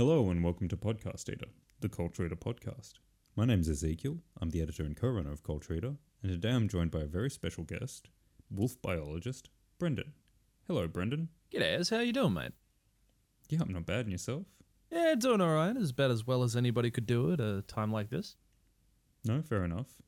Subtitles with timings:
[0.00, 1.48] Hello and welcome to Podcast Eater,
[1.80, 2.94] the Culture Eater podcast.
[3.36, 4.16] My name's Ezekiel.
[4.40, 7.28] I'm the editor and co-runner of Culture Eater, and today I'm joined by a very
[7.28, 8.08] special guest,
[8.50, 10.14] wolf biologist Brendan.
[10.66, 11.28] Hello, Brendan.
[11.52, 12.52] G'day, how you doing, mate?
[13.50, 14.06] Yeah, I'm not bad.
[14.06, 14.46] And yourself?
[14.90, 15.76] Yeah, doing all right.
[15.76, 18.36] As about as well as anybody could do at a time like this.
[19.26, 19.98] No, fair enough.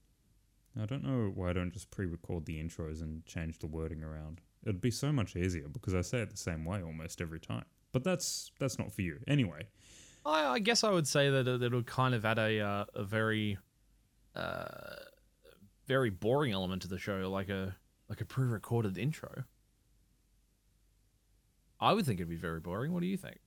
[0.74, 4.40] I don't know why I don't just pre-record the intros and change the wording around.
[4.64, 7.66] It'd be so much easier because I say it the same way almost every time.
[7.92, 9.18] But that's that's not for you.
[9.28, 9.66] Anyway,
[10.24, 13.04] I, I guess I would say that it, would kind of add a uh, a
[13.04, 13.58] very
[14.34, 14.94] uh,
[15.86, 17.76] very boring element to the show, like a
[18.08, 19.44] like a pre-recorded intro.
[21.80, 22.92] I would think it'd be very boring.
[22.92, 23.38] What do you think?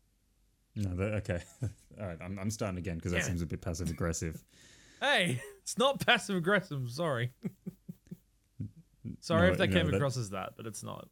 [0.75, 1.39] no, that, okay.
[2.02, 3.23] All right, I'm, I'm starting again because that Yeah.
[3.23, 4.44] seems a bit passive aggressive.
[5.00, 6.89] Hey, it's not passive aggressive.
[6.89, 7.31] Sorry.
[9.22, 11.08] sorry No, if that no, came that- across as that, but it's not.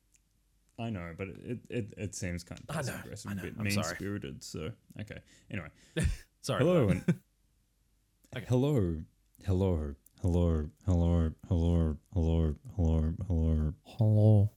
[0.80, 3.36] I know, but it, it, it seems kind of I know, passive aggressive, I a
[3.36, 4.44] know, bit mean spirited.
[4.44, 5.20] So okay.
[5.52, 5.68] Anyway,
[6.42, 6.60] Sorry.
[6.60, 7.04] hello and
[8.36, 8.46] Okay.
[8.50, 8.98] hello,
[9.46, 13.74] hello, hello, hello, hello, hello, hello, hello, that.
[13.96, 14.52] Hello.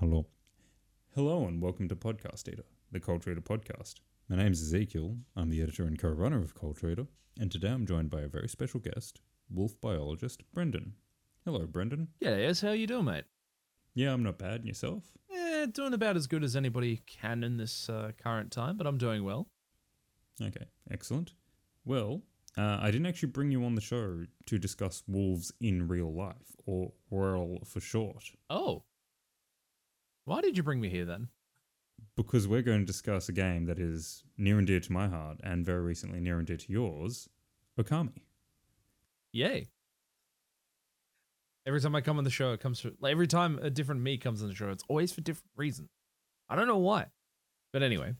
[0.00, 0.26] hello,
[1.14, 3.94] hello, and welcome to Podcast Eater, the Culture Eater podcast.
[4.28, 5.18] My name's Ezekiel.
[5.36, 7.06] I'm the editor and co-runner of Culture Eater,
[7.38, 10.94] and today I'm joined by a very special guest, wolf biologist Brendan.
[11.44, 12.08] Hello, Brendan.
[12.20, 13.24] G'day, how you doing, mate?
[13.98, 14.60] Yeah, I'm not bad.
[14.60, 15.02] And yourself?
[15.34, 18.96] Eh, doing about as good as anybody can in this uh, current time, but I'm
[18.96, 19.48] doing well.
[20.40, 21.32] Okay, excellent.
[21.84, 22.22] Well,
[22.56, 26.54] uh, I didn't actually bring you on the show to discuss wolves in real life,
[26.64, 28.84] or WORL for short, Oh.
[30.26, 31.28] Why did you bring me here then?
[32.14, 35.40] because we're going to discuss a game that is near and dear to my heart,
[35.42, 37.28] and very recently near and dear to yours,
[37.76, 38.22] Okami.
[39.32, 39.70] Yay.
[41.68, 44.00] Every time I come on the show, it comes for like, every time a different
[44.00, 45.90] me comes on the show, it's always for different reason.
[46.48, 47.08] I don't know why.
[47.72, 48.14] But anyway,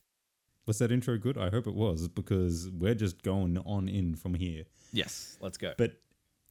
[0.66, 1.38] Was that intro good?
[1.38, 4.64] I hope it was, because we're just going on in from here.
[4.92, 5.72] yes, let's go.
[5.78, 5.92] But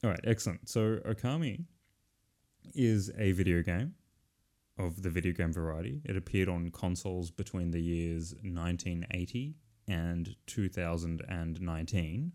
[0.04, 0.68] all right, excellent.
[0.68, 1.66] So Okami
[2.74, 3.94] is a video game
[4.80, 6.02] of the video game variety.
[6.04, 9.54] It appeared on consoles between the years 1980
[9.88, 12.32] and 2019.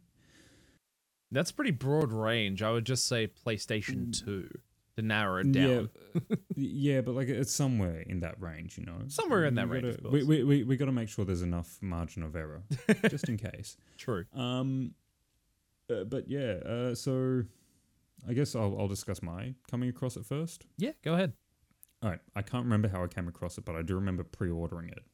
[1.32, 2.62] That's pretty broad range.
[2.62, 4.48] I would just say PlayStation 2
[4.96, 5.88] to narrow it down.
[6.14, 8.98] Yeah, yeah, but like it's somewhere in that range, you know.
[9.08, 11.42] Somewhere in that We range, gotta- we, we, we, we got to make sure there's
[11.42, 12.62] enough margin of error,
[13.08, 13.76] just in case.
[13.96, 14.26] True.
[14.34, 14.92] Um,
[15.90, 17.44] uh, but yeah, uh, so
[18.28, 20.66] I guess I'll, I'll discuss my coming across it first.
[20.76, 21.32] Yeah, go ahead.
[22.02, 24.88] All right, I can't remember how I came across it, but I do remember pre-ordering
[24.90, 25.04] it,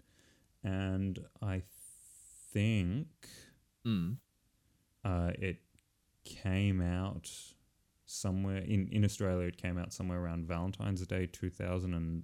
[0.65, 1.63] and I
[2.53, 3.07] think
[3.87, 4.17] Mm.
[5.05, 5.59] uh, it
[6.29, 7.31] came out
[8.05, 9.47] somewhere in in Australia.
[9.49, 12.23] It came out somewhere around Valentine's Day two thousand and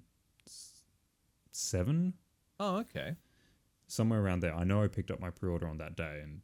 [1.53, 2.15] seven,
[2.61, 3.17] Oh, okay.
[3.87, 4.55] somewhere around there.
[4.55, 6.41] I know I picked up my pre-order on that day, and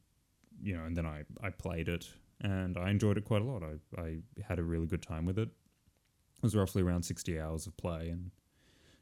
[0.62, 2.08] you know, and then I I played it,
[2.40, 3.62] and I enjoyed it quite a lot.
[3.62, 4.18] I I
[4.48, 5.48] had a really good time with it.
[5.48, 8.30] It was roughly around sixty hours of play, and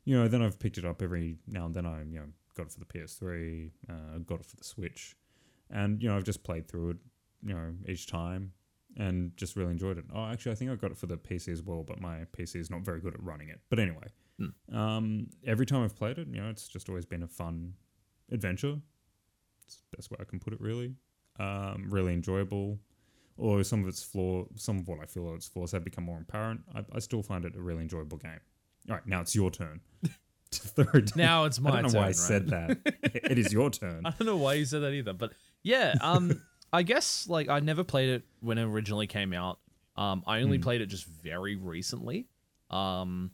[0.05, 1.87] you know, then I've picked it up every now and then.
[1.87, 2.27] I you know
[2.57, 5.15] got it for the PS3, uh, got it for the Switch,
[5.71, 6.97] and you know I've just played through it,
[7.45, 8.53] you know, each time,
[8.97, 10.05] and just really enjoyed it.
[10.15, 12.57] Oh, actually, I think I got it for the PC as well, but my PC
[12.57, 13.61] is not very good at running it.
[13.71, 14.07] But anyway,
[14.39, 14.77] Hmm.
[14.77, 17.75] um, every time I've played it, you know, it's just always been a fun
[18.31, 18.77] adventure.
[19.67, 20.95] It's the best way I can put it, really.
[21.39, 22.79] Um, really enjoyable.
[23.39, 26.05] Although some of its flaw, some of what I feel are its flaws have become
[26.05, 26.63] more apparent.
[26.75, 28.41] I, I still find it a really enjoyable game.
[28.89, 29.81] All right, now it's your turn.
[30.51, 31.17] to throw it down.
[31.17, 31.99] Now it's my I don't know turn.
[31.99, 32.17] why I right?
[32.17, 32.79] said that.
[33.03, 34.03] it is your turn.
[34.07, 35.33] I don't know why you said that either, but
[35.63, 36.41] yeah, um,
[36.73, 39.59] I guess like I never played it when it originally came out.
[39.97, 40.63] Um, I only Hmm.
[40.63, 42.29] played it just very recently,
[42.71, 43.33] um,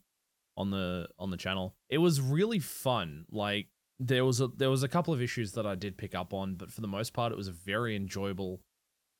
[0.57, 1.75] on the on the channel.
[1.89, 3.27] It was really fun.
[3.31, 3.69] Like
[4.01, 6.55] there was a there was a couple of issues that I did pick up on,
[6.55, 8.61] but for the most part, it was a very enjoyable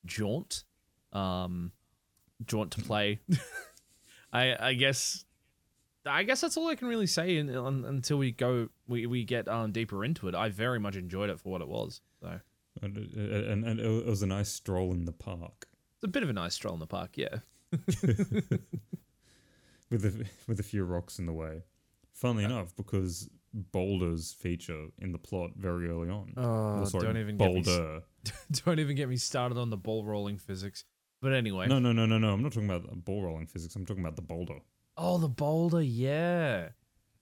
[0.07, 0.65] jaunt,
[1.13, 1.73] um,
[2.45, 3.21] jaunt to play.
[4.33, 5.25] I I guess.
[6.07, 9.25] I guess that's all I can really say in, un, until we go we, we
[9.25, 10.35] get um, deeper into it.
[10.35, 12.03] I very much enjoyed it for what it was.
[12.21, 12.41] So
[12.85, 15.69] And, uh, and, and it was a nice stroll in the park
[16.05, 17.39] it's a bit of a nice stroll in the park, yeah.
[17.73, 17.89] with
[20.05, 21.63] a, with a few rocks in the way.
[22.13, 26.35] Funnily uh, enough, because boulders feature in the plot very early on.
[26.37, 28.03] Oh, Or, sorry, don't even get me, boulder.
[28.67, 30.85] don't even get me started on the ball rolling physics.
[31.23, 32.35] But anyway, No, no, no, no, no.
[32.35, 33.75] I'm not talking about the ball rolling physics.
[33.75, 34.59] I'm talking about the boulder.
[34.99, 36.69] oh the boulder, yeah.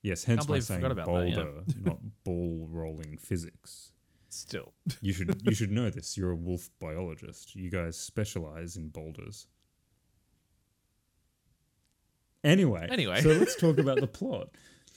[0.03, 1.37] Yes, hence my saying forgot about that, yeah.
[1.37, 3.92] boulder, not ball rolling physics.
[4.35, 6.17] Still, You should you should know this.
[6.17, 7.55] You're a wolf biologist.
[7.55, 9.47] You guys specialize in boulders.
[12.45, 13.21] Anyway, Anyway.
[13.21, 14.49] so let's talk about the plot.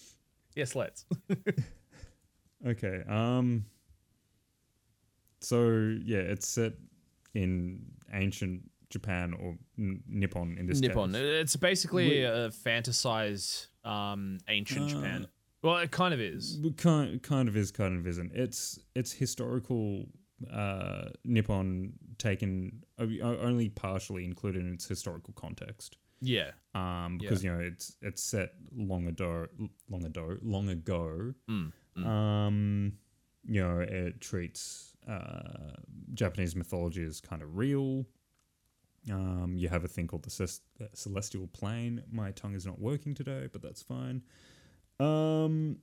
[0.56, 1.06] yes, let's.
[2.66, 3.04] Okay.
[3.08, 3.66] Um.
[5.40, 5.68] so
[6.04, 6.74] yeah, it's set
[7.36, 11.12] in ancient Japan or N- Nippon in this Nippon.
[11.12, 11.22] case.
[11.22, 15.28] It's basically We- a fantasized um, ancient Uh, Japan.
[15.66, 16.60] Well, it kind of is.
[16.78, 18.32] Kind, kind of is, kind of isn't.
[18.36, 20.06] It's it's historical
[20.54, 25.98] uh, Nippon taken o- o- only partially included in its historical context.
[26.22, 26.52] Yeah.
[26.76, 29.48] Um, because you know it's it's set long ago,
[29.90, 31.34] long ago, long ago.
[31.50, 31.72] Mm.
[31.98, 32.06] Mm.
[32.06, 32.94] Um,
[33.44, 35.78] you know it treats uh,
[36.14, 38.06] Japanese mythology as kind of real.
[39.12, 40.44] Um, you have a thing called the
[40.80, 42.04] uh, celestial plane.
[42.12, 44.22] My tongue is not working today, but that's fine.
[45.00, 45.78] Um,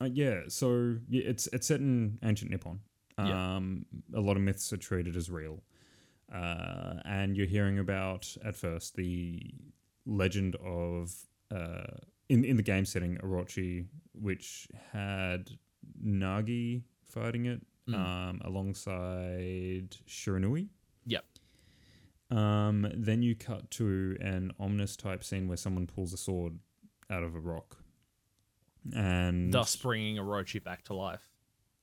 [0.00, 2.80] uh, yeah, so yeah, it's it's set in ancient Nippon.
[3.18, 3.56] Yeah.
[3.56, 5.62] Um, a lot of myths are treated as real,
[6.34, 9.42] uh, and you're hearing about at first the
[10.06, 11.14] legend of
[11.54, 11.98] uh,
[12.28, 15.50] in in the game setting Orochi, which had
[16.04, 17.94] Nagi fighting it Mm.
[17.94, 20.68] um, alongside Shiranui.
[21.06, 21.24] Yep.
[22.30, 26.58] Um, then you cut to an ominous type scene where someone pulls a sword
[27.08, 27.78] out of a rock,
[28.94, 31.28] and Thus bringing Orochi back to life.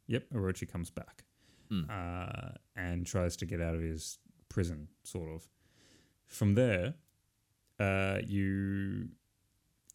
[0.08, 1.24] Yep, Orochi comes back
[1.70, 1.82] Hmm.
[1.90, 5.48] uh, and tries to get out of his prison, sort of.
[6.28, 6.94] From there,
[7.80, 9.10] uh, you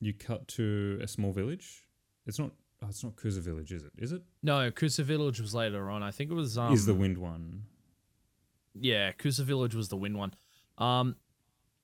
[0.01, 1.85] you cut to a small village.
[2.27, 2.53] It's not.
[2.83, 3.93] Oh, it's not Kusa village, is it?
[3.97, 4.23] Is it?
[4.43, 6.03] No, Kusa Village was later on.
[6.03, 6.59] I think it was.
[6.59, 7.63] Um, is the wind one?
[8.75, 10.35] Yeah, Kusa Village was the wind one.
[10.79, 11.17] Um,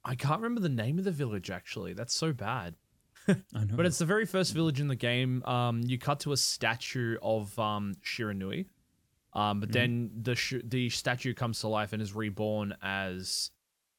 [0.05, 1.93] I can't remember the name of the village actually.
[1.93, 2.75] That's so bad.
[3.55, 3.77] I know.
[3.77, 5.43] But it's the very first village in the game.
[5.45, 8.67] Um, you cut to a statue of um Shiranui,
[9.35, 13.51] um, but then the sh- the statue comes to life and is reborn as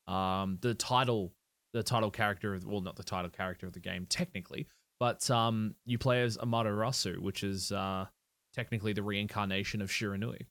[0.07, 1.33] um the title
[1.73, 4.67] the title character of well not the title character of the game technically,
[4.99, 8.05] but um you play as Amaterasu, which is uh
[8.53, 10.47] technically the reincarnation of Shiranui.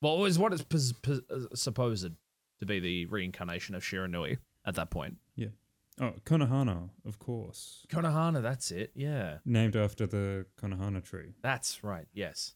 [0.00, 2.08] Well, is what is pos- pos- uh, supposed
[2.60, 5.16] to be the reincarnation of Shiranui at that point.
[6.00, 8.92] Oh, Konohana, of course, Konohana, that's it.
[8.94, 9.38] Yeah.
[9.44, 11.34] named after the Konohana tree.
[11.42, 12.06] That's right.
[12.12, 12.54] Yes.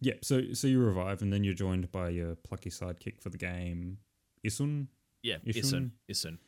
[0.00, 0.24] Yep.
[0.24, 3.98] So so you revive, and then you're joined by your plucky sidekick for the game,
[4.44, 4.88] Issun.
[5.22, 5.36] Yeah.
[5.46, 5.92] Issun.
[6.10, 6.38] Issun.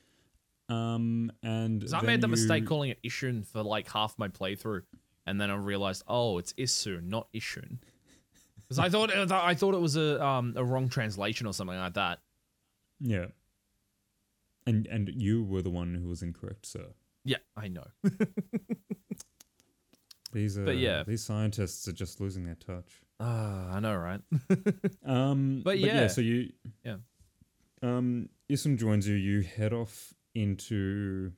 [0.69, 4.83] Um, and I made the mistake calling it Ishun for like half my playthrough,
[5.27, 7.79] and then I realized, oh, it's Issun, not Ishun.
[8.63, 11.95] Because I thought I thought it was a um a wrong translation or something like
[11.95, 12.21] that.
[13.01, 13.27] Yeah.
[14.67, 16.87] And and you were the one who was incorrect, sir.
[17.25, 17.85] Yeah, I know.
[20.33, 21.05] These uh, But yeah.
[21.07, 23.01] these scientists are just losing their touch.
[23.21, 24.21] Ah, I know, right?
[25.07, 26.09] Um, But yeah.
[26.09, 26.51] so you
[26.85, 26.97] Yeah.
[27.83, 29.15] Um, Issun joins you.
[29.15, 31.33] You head off into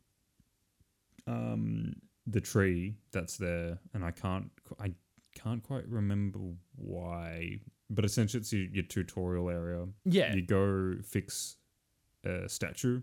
[1.27, 1.95] um
[2.27, 4.51] the tree that's there, and I can't
[4.81, 4.93] I
[5.35, 6.39] can't quite remember
[6.77, 9.87] why, but essentially it's your, your tutorial area.
[10.05, 10.35] Yeah.
[10.35, 11.57] You go fix
[12.25, 13.03] a statue.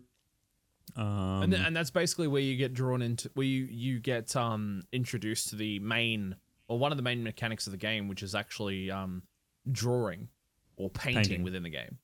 [0.96, 4.36] Um, and, th- and that's basically where you get drawn into where you you get
[4.36, 6.36] um introduced to the main
[6.68, 9.24] or one of the main mechanics of the game which is actually um
[9.72, 10.28] drawing
[10.76, 11.44] or painting, Painting.
[11.44, 11.98] within the game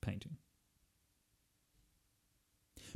[0.00, 0.36] painting.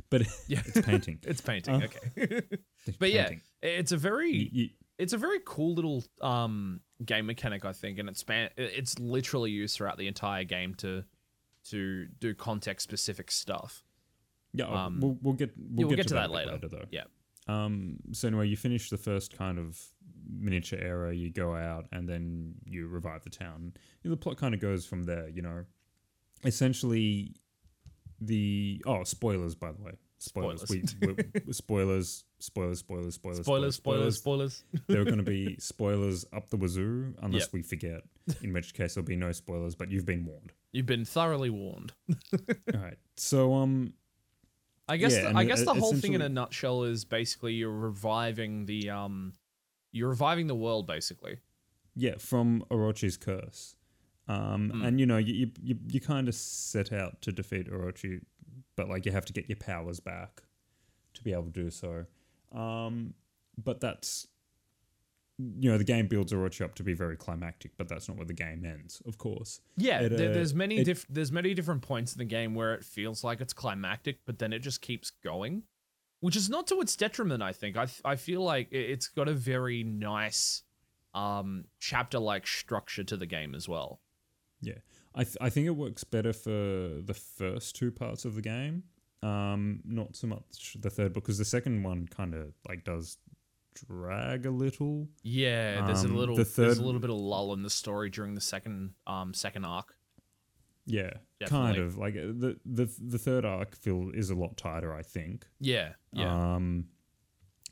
[0.09, 1.19] But yeah it's painting.
[1.23, 2.41] it's painting Uh, okay
[2.85, 3.31] It's but yeah
[3.61, 7.99] it's a very You- you- it's a very cool little um game mechanic i think
[7.99, 11.03] and it's span it's literally used throughout the entire game to
[11.65, 13.83] to do context specific stuff
[14.53, 16.61] yeah, oh, um, we'll, we'll get we'll, yeah, we'll get, get to, that, that bit
[16.63, 16.67] later.
[16.69, 16.85] though.
[16.91, 17.03] yeah
[17.47, 19.79] Um, so anyway, you finish the first kind of
[20.29, 21.13] miniature era.
[21.13, 23.73] You go out and then you revive the town.
[24.03, 25.29] the plot kind of goes from there.
[25.29, 25.65] You know,
[26.43, 27.35] essentially
[28.19, 30.95] the oh spoilers by the way spoilers Spoilers.
[31.01, 31.13] We,
[31.45, 36.49] we, spoilers spoilers spoilers spoilers spoilers spoilers spoilers there are going to be spoilers up
[36.49, 37.49] the wazoo unless Yep.
[37.53, 38.01] we forget
[38.41, 41.93] in which case there'll be no spoilers but you've been warned you've been thoroughly warned
[42.73, 43.93] all right so um
[44.89, 47.69] I guess Yeah, the, I guess the whole thing in a nutshell is basically you're
[47.71, 49.33] reviving the um
[49.91, 51.39] you're reviving the world basically.
[51.95, 53.75] yeah from orochi's curse
[54.27, 54.85] um Mm.
[54.87, 58.21] and you know you you, you, you kind of set out to defeat orochi
[58.75, 60.43] but like you have to get your powers back
[61.15, 62.05] to be able to do so
[62.51, 63.13] um
[63.63, 64.27] but that's
[65.39, 68.25] you know the game builds orochi up to be very climactic but that's not where
[68.25, 71.53] the game ends of course Yeah, It, there, uh, there's many it- diff- there's many
[71.53, 74.81] different points in the game where it feels like it's climactic, but then it just
[74.81, 75.63] keeps going,
[76.21, 77.43] which is not to its detriment.
[77.43, 80.63] I think I I feel like it- it's got a very nice
[81.13, 84.01] um chapter like structure to the game as well.
[84.61, 84.79] Yeah,
[85.13, 88.83] I th- I think it works better for the first two parts of the game.
[89.23, 93.17] Um, not so much the third because the second one kind of like does
[93.85, 95.07] drag a little.
[95.23, 98.09] Yeah, there's a Um, little the there's a little bit of lull in the story
[98.09, 99.93] during the second um second arc.
[100.85, 101.67] Yeah, Definitely.
[101.73, 105.01] kind of like uh, the the the third arc feel is a lot tighter, I
[105.01, 105.45] think.
[105.59, 106.55] Yeah, yeah.
[106.55, 106.85] Um,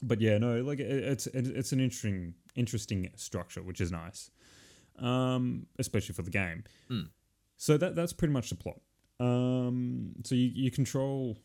[0.01, 4.31] but yeah, no, like it, it's it, it's an interesting interesting structure, which is nice,
[4.99, 6.63] um, especially for the game.
[6.89, 7.07] Mm.
[7.57, 8.81] So that that's pretty much the plot.
[9.19, 11.37] Um, so you you control.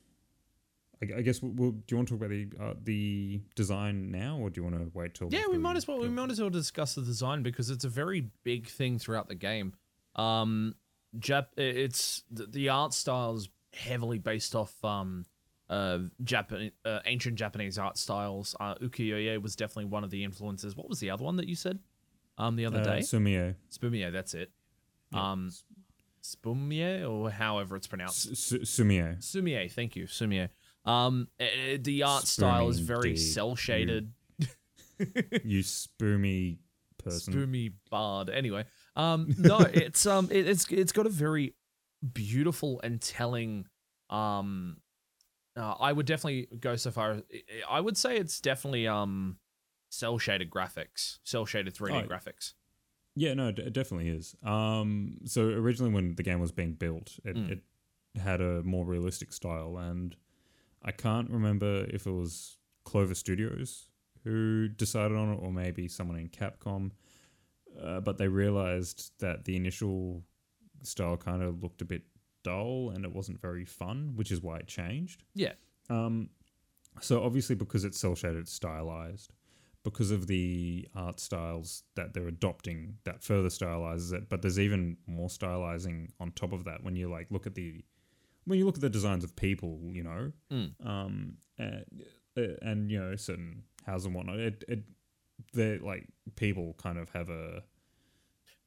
[1.03, 4.11] I, I guess we'll, we'll, do you want to talk about the uh, the design
[4.11, 5.29] now, or do you want to wait till?
[5.31, 5.99] Yeah, we might as well.
[5.99, 9.35] We might as well discuss the design because it's a very big thing throughout the
[9.35, 9.75] game.
[10.17, 10.75] Um,
[11.19, 15.25] Jap, it's the, the art style is heavily based off um,
[15.69, 18.55] uh, Japan, uh, ancient Japanese art styles.
[18.61, 20.77] Uh, ukiyo-e was definitely one of the influences.
[20.77, 21.79] What was the other one that you said?
[22.39, 23.55] Um, the other uh, day, Sumie.
[23.71, 24.13] Spumie.
[24.13, 24.51] That's it.
[25.13, 25.33] Yeah.
[25.33, 25.51] Um,
[26.23, 28.31] Spumie or however it's pronounced.
[28.31, 29.19] S- Sumie.
[29.19, 30.49] Sumie, thank you, Sumie.
[30.85, 34.13] Um, the art style is very cel shaded.
[35.45, 36.59] you spoomy
[36.99, 37.35] person.
[37.35, 38.31] Spoomy bard.
[38.31, 38.65] Anyway,
[38.97, 41.55] um, no, it's um, it, it's it's got a very
[42.13, 43.67] beautiful and telling.
[44.09, 44.79] Um,
[45.57, 47.13] uh, I would definitely go so far.
[47.13, 47.23] as-
[47.69, 49.39] I would say it's definitely um,
[49.91, 52.55] cel shaded graphics, cel shaded three D Oh, graphics.
[53.17, 54.35] Yeah, no, it it definitely is.
[54.43, 57.51] Um, so originally when the game was being built, it, Mm.
[57.51, 57.61] it
[58.21, 60.17] had a more realistic style, and
[60.83, 63.91] I can't remember if it was Clover Studios
[64.25, 66.91] who decided on it, or maybe someone in Capcom.
[67.81, 70.23] Uh, but they realized that the initial
[70.83, 72.03] style kind of looked a bit
[72.43, 75.23] dull, and it wasn't very fun, which is why it changed.
[75.35, 75.53] Yeah.
[75.89, 76.31] Um,
[77.01, 79.33] so obviously because it's cel shaded, it's stylized.
[79.83, 84.29] Because of the art styles that they're adopting, that further stylizes it.
[84.29, 87.83] But there's even more stylizing on top of that when you like look at the
[88.51, 90.87] when you look at the designs of people, you know, Mm.
[90.87, 91.85] um, and,
[92.63, 94.39] and you know certain houses and whatnot.
[94.39, 94.83] It, it
[95.55, 97.63] they're like people kind of have a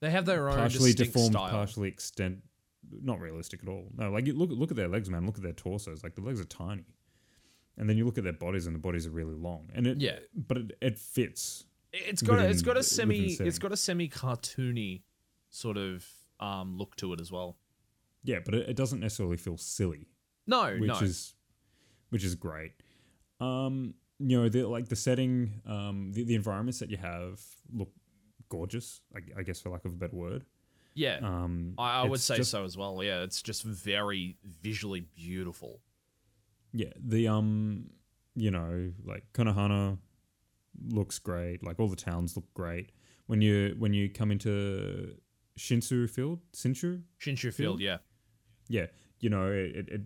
[0.02, 1.50] They have their own partially deformed, style.
[1.50, 2.40] partially extent,
[2.92, 3.90] not realistic at all.
[3.96, 5.26] No, like you look look at their legs, man.
[5.26, 6.04] Look at their torsos.
[6.04, 6.86] Like the legs are tiny,
[7.78, 9.70] and then you look at their bodies, and the bodies are really long.
[9.76, 10.20] And it, Yeah.
[10.36, 11.66] but it, it fits.
[11.92, 15.04] It's got a, it's within- got a semi it's got a semi cartoony
[15.50, 16.06] sort of
[16.40, 17.58] um look to it as well.
[18.24, 20.08] Yeah, but it, it doesn't necessarily feel silly,
[20.48, 21.00] No, which no.
[21.00, 21.34] is
[22.10, 22.72] which is great.
[23.40, 27.42] Um, you know, the like the setting, um, the, the environments that you have
[27.74, 27.90] look
[28.50, 29.02] gorgeous.
[29.16, 30.46] I, I guess for lack of a better word.
[30.94, 31.20] yeah.
[31.22, 33.04] Um, I, I would say just- so as well.
[33.04, 35.82] Yeah, it's just very visually beautiful.
[36.72, 37.90] Yeah, the um,
[38.36, 39.98] you know, like Konohana
[40.90, 41.64] looks great.
[41.64, 42.92] Like all the towns look great.
[43.28, 45.16] When you when you come into
[45.58, 47.98] Shinsu Field, Shinshu, Shinshu Field, yeah.
[48.68, 48.88] Yeah,
[49.20, 50.02] you know, it it,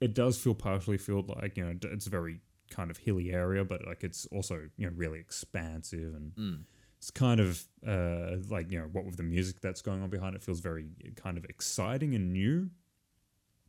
[0.00, 3.64] it, does feel partially filled like you know it's a very kind of hilly area,
[3.64, 6.64] but like it's also you know really expansive and Mm.
[6.98, 10.34] it's kind of uh like you know what with the music that's going on behind
[10.34, 12.70] it feels very kind of exciting and new.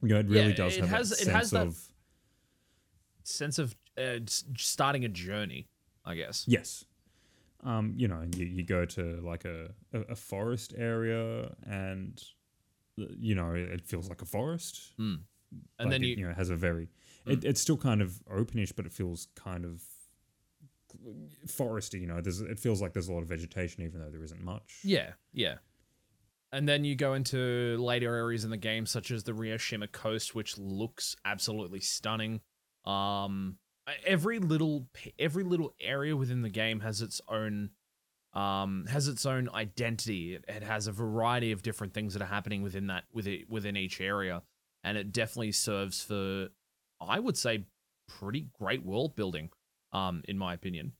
[0.01, 1.79] You know, it really Yeah, does it have has- that it sense has that- of
[3.23, 4.19] Sense of uh,
[4.55, 5.67] starting a journey,
[6.05, 6.45] I guess.
[6.47, 6.85] Yes.
[7.63, 12.34] Um, you know, you, you go to like a, a, a forest area and, uh,
[12.97, 14.93] you know, it feels like a forest.
[14.99, 15.19] Mm.
[15.79, 16.89] And Like then it, you, you know, it has a very,
[17.25, 19.81] it, it's still kind of openish, but it feels kind of
[21.47, 24.23] foresty, you know, there's, it feels like there's a lot of vegetation, even though there
[24.23, 24.79] isn't much.
[24.83, 25.55] yeah, yeah.
[26.51, 30.33] And then you go into later areas in the game, such as the Ryoshima coast,
[30.33, 32.39] which looks absolutely stunning.
[32.85, 33.57] Um,
[34.05, 34.87] every little
[35.19, 37.71] every little area within the game has its own
[38.35, 40.35] um has its own identity.
[40.35, 43.77] It, it has a variety of different things that are happening within that within within
[43.77, 44.41] each area,
[44.83, 46.49] and it definitely serves for,
[46.99, 47.65] I would say,
[48.07, 49.49] pretty great world building.
[49.93, 50.91] Um, in my opinion.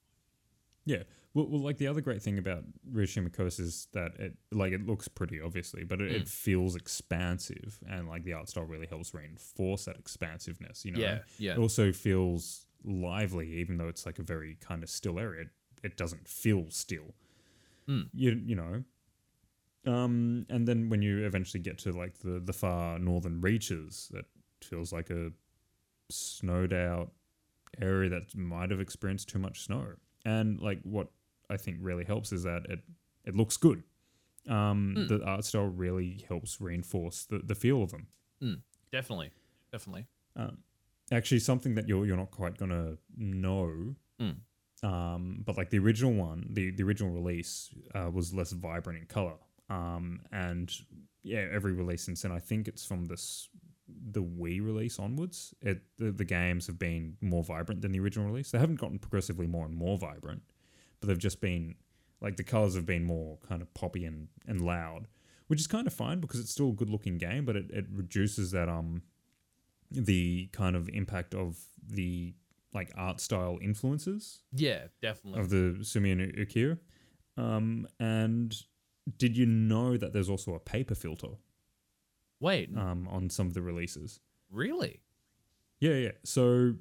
[0.86, 1.04] Yeah.
[1.34, 4.86] Well, well, like the other great thing about Ryoshima Coast is that it, like, it
[4.86, 6.22] looks pretty, obviously, but it, Mm.
[6.22, 10.86] it feels expansive, and like the art style really helps reinforce that expansiveness.
[10.86, 11.52] You know, Yeah, yeah.
[11.54, 15.42] it also feels lively, even though it's like a very kind of still area.
[15.42, 15.50] It,
[15.84, 17.16] it doesn't feel still.
[17.90, 18.10] Mm.
[18.14, 18.84] You you know.
[19.86, 24.26] Um, and then when you eventually get to like the the far northern reaches, that
[24.62, 25.32] feels like a
[26.10, 27.12] snowed out
[27.82, 29.86] area that might have experienced too much snow.
[30.24, 31.08] And like what
[31.50, 32.80] I think really helps is that it
[33.26, 33.84] it looks good.
[34.48, 35.08] Um, Mm.
[35.08, 38.08] The art style really helps reinforce the, the feel of them.
[38.92, 39.32] Definitely,
[39.72, 40.06] definitely.
[40.36, 40.60] Um,
[41.12, 43.96] actually, something that you're you're not quite gonna know.
[44.20, 44.38] Mm.
[44.86, 49.06] Um, but like the original one, the the original release uh, was less vibrant in
[49.08, 49.38] color.
[49.70, 50.72] Um, and
[51.24, 53.50] yeah, every release since then, I think it's from this
[53.88, 55.54] the Wii release onwards.
[55.62, 58.52] It the, the games have been more vibrant than the original release.
[58.52, 60.44] They haven't gotten progressively more and more vibrant.
[61.00, 61.76] but they've just been
[62.22, 65.08] like the colors have been more kind of poppy and, and loud,
[65.48, 67.86] which is kind of fine because it's still a good looking game, but it, it
[67.92, 69.02] reduces that um
[69.92, 72.34] the kind of impact of the
[72.76, 75.40] like art style influences Yeah, definitely.
[75.40, 76.78] of the Sumian Ukir.
[77.38, 78.56] Um, and
[79.18, 81.30] did you know that there's also a paper filter
[82.40, 84.20] Wait, um, on some of the releases?
[84.52, 85.02] really?
[85.80, 86.12] Yeah, yeah.
[86.24, 86.74] So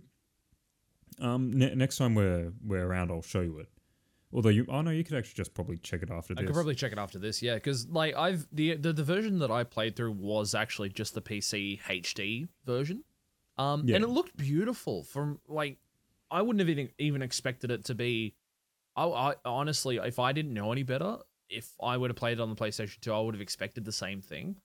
[1.20, 3.68] um, ne- next time we're we're around, I'll show you it.
[4.32, 6.46] Although you, oh no, you could actually just probably check it after I this.
[6.48, 9.50] could probably check it after this, yeah, because like I've the, the the version that
[9.50, 13.04] I played through was actually just the PC HD version,
[13.58, 13.96] um, Yeah.
[13.96, 15.04] and it looked beautiful.
[15.04, 15.78] From like,
[16.34, 18.34] I wouldn't have even even expected it to be.
[18.96, 22.40] I, I honestly, if I didn't know any better, if I would have played it
[22.40, 24.56] on the PlayStation Two, I would have expected the same thing.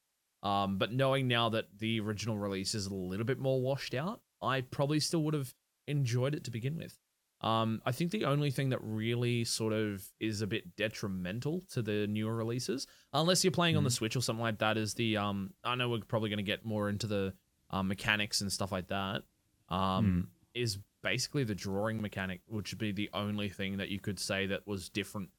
[0.42, 4.22] Um, but knowing now that the original release is a little bit more washed out,
[4.42, 5.54] I probably still would have
[5.88, 6.98] enjoyed it to begin with.
[7.42, 11.82] Um, I think the only thing that really sort of is a bit detrimental to
[11.82, 15.18] the newer releases, unless you're playing on the Switch or something like that, is the
[15.18, 15.54] um.
[15.64, 17.34] I know we're probably going to get more into the
[17.70, 19.22] um, mechanics and stuff like that.
[19.70, 24.20] Um, is basically the drawing mechanic, which would be the only thing that you could
[24.20, 25.30] say that was different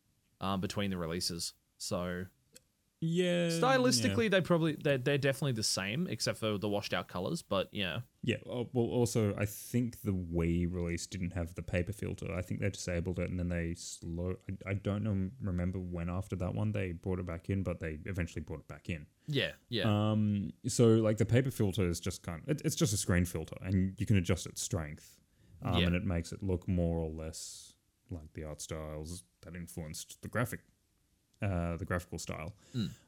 [0.40, 1.52] uh, between the releases.
[1.78, 2.24] So
[3.02, 7.40] yeah, stylistically, they probably they're, they're definitely the same, except for the washed out colors.
[7.40, 8.36] But yeah, Yeah.
[8.46, 12.26] oh, Well, also, I think the Wii release didn't have the paper filter.
[12.36, 14.34] I think they disabled it and then they slow.
[14.66, 15.30] I, I don't know.
[15.40, 18.68] Remember when after that one they brought it back in, but they eventually brought it
[18.68, 19.06] back in.
[19.28, 19.84] yeah, yeah.
[19.84, 20.52] Um.
[20.68, 23.56] So like the paper filter is just kind of it, it's just a screen filter,
[23.62, 25.16] and you can adjust its strength,
[25.62, 25.86] um, Yeah.
[25.86, 27.74] and it makes it look more or less
[28.10, 30.60] like the art styles that influenced the graphic.
[31.42, 32.52] Uh, the graphical style.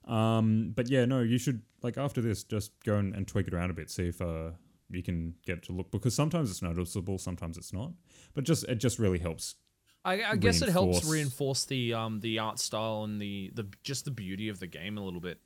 [0.07, 3.53] Um, but yeah, no, you should like after this just go and, and tweak it
[3.53, 4.53] around a bit, see if uh,
[4.91, 7.93] you can get it to look because sometimes it's noticeable, sometimes it's not.
[8.33, 9.57] But just it just really helps.
[10.05, 13.67] I, I guess it helps reinforce- reinforce the um the art style and the the
[13.85, 15.39] just the beauty of the game a little bit.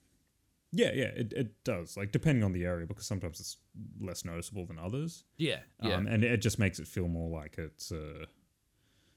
[0.73, 1.97] Yeah, yeah, it, it does.
[1.97, 3.57] Like depending on the area, because sometimes it's
[4.01, 5.25] less noticeable than others.
[5.39, 8.27] Yeah, yeah, Um, and it just makes it feel more like it's a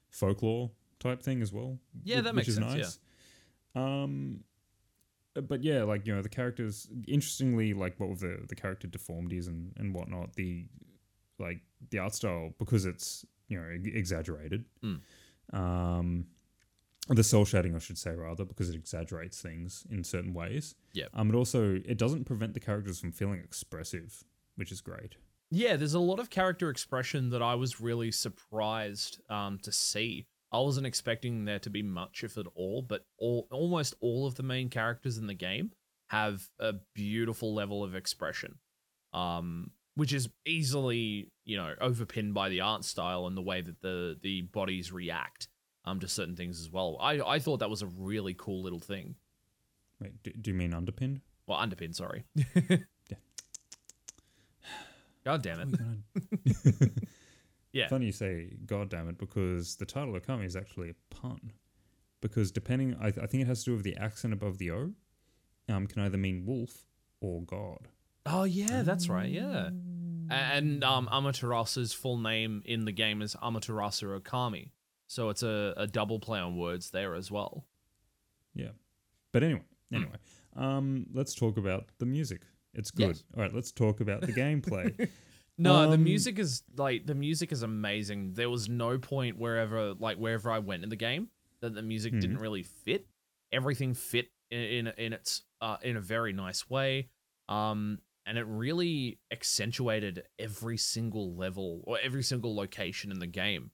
[0.09, 1.79] folklore type thing as well.
[2.03, 2.77] Yeah, whi- that which makes is sense, yeah.
[2.81, 2.99] nice.
[3.75, 4.43] Um,
[5.35, 6.87] uh, but yeah, like you know, the characters.
[7.07, 10.65] Interestingly, like what with the the character deformities and and whatnot, the
[11.39, 14.65] like the art style because it's you know ex- exaggerated.
[14.83, 14.99] Mm.
[15.53, 16.25] Um,
[17.09, 20.75] the soul shading, I should say, rather, because it exaggerates things in certain ways.
[20.93, 21.05] Yeah.
[21.13, 24.23] Um, but also it doesn't prevent the characters from feeling expressive,
[24.55, 25.15] which is great.
[25.51, 25.75] yeah.
[25.75, 30.27] There's a lot of character expression that I was really surprised um to see.
[30.51, 34.35] I wasn't expecting there to be much, if at all, but all almost all of
[34.35, 35.71] the main characters in the game
[36.09, 38.57] have a beautiful level of expression,
[39.13, 43.81] um, which is easily you know overpinned by the art style and the way that
[43.81, 45.47] the the bodies react
[45.85, 46.97] um to certain things as well.
[46.99, 49.15] I I thought that was a really cool little thing.
[50.01, 51.21] Wait, do, do you mean underpinned?
[51.47, 52.23] Well, underpin, sorry.
[55.25, 56.91] God damn it.
[57.71, 57.87] Yeah.
[57.87, 61.51] Funny you say "God damn it" because the title Okami is actually a pun.
[62.21, 64.91] Because depending, I, I think it has to do with the accent above the O.
[65.69, 66.87] Um, can either mean wolf
[67.21, 67.87] or God.
[68.25, 69.29] Oh yeah, that's right.
[69.29, 69.69] Yeah,
[70.31, 74.71] and um, Amaterasu's full name in the game is Amaterasu Okami,
[75.09, 77.65] so it's a, a double play on words there as well.
[78.53, 78.71] Yeah.
[79.33, 79.95] But anyway, Hmm.
[79.95, 80.15] anyway,
[80.55, 82.41] um, let's talk about the music.
[82.75, 83.07] It's good.
[83.17, 83.23] Yes.
[83.35, 85.09] All right, let's talk about the gameplay.
[85.61, 88.31] No, the Um, music is like the music is amazing.
[88.35, 91.27] There was no point wherever like wherever I went in the game
[91.59, 93.05] that the music didn't really fit.
[93.51, 97.09] Everything fit in in, in its uh, in a very nice way.
[97.49, 103.71] Um, and it really accentuated every single level or every single location in the game.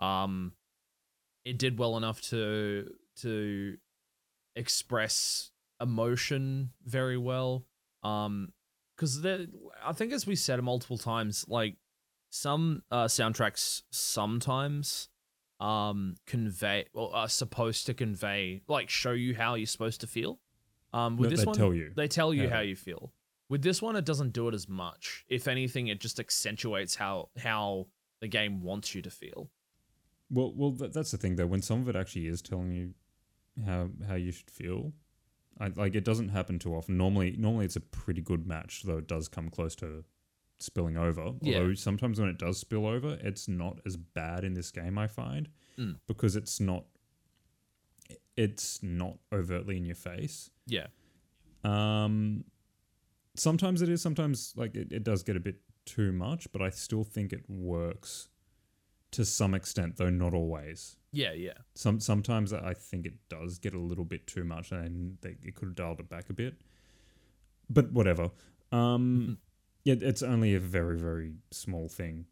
[0.00, 0.54] Um,
[1.48, 2.90] it did well enough to
[3.22, 3.76] to
[4.56, 7.66] express emotion very well.
[8.02, 8.52] Um,
[8.96, 11.76] because I think as we said multiple times, like
[12.30, 15.08] some uh, soundtracks sometimes
[15.60, 20.38] um convey or are supposed to convey like show you how you're supposed to feel.
[20.92, 22.56] Um, with No, this they one, tell you they tell you how.
[22.56, 23.12] how you feel.
[23.48, 25.24] With this one, it doesn't do it as much.
[25.28, 27.86] If anything, it just accentuates how how
[28.20, 29.50] the game wants you to feel.
[30.30, 31.46] Well, well, that, that's the thing though.
[31.46, 32.94] When some of it actually is telling you
[33.64, 34.92] how how you should feel,
[35.60, 36.96] I, like it doesn't happen too often.
[36.96, 40.04] Normally, normally it's a pretty good match, though it does come close to
[40.60, 41.32] spilling over.
[41.40, 41.58] Yeah.
[41.58, 44.98] Although sometimes when it does spill over, it's not as bad in this game.
[44.98, 45.96] I find Mm.
[46.08, 46.84] because it's not
[48.36, 50.50] it's not overtly in your face.
[50.66, 50.86] Yeah,
[51.64, 52.44] Um,
[53.36, 54.00] sometimes it is.
[54.00, 57.48] Sometimes like it, it does get a bit too much, but I still think it
[57.48, 58.28] works
[59.18, 60.94] to some extent, though not always.
[61.10, 61.54] Yeah, yeah.
[61.74, 65.56] Some sometimes I think it does get a little bit too much, and they, it
[65.56, 66.54] could have dialed it back a bit.
[67.68, 68.30] But whatever.
[68.70, 69.38] Um,
[69.82, 72.26] yeah, it's only a very very small thing.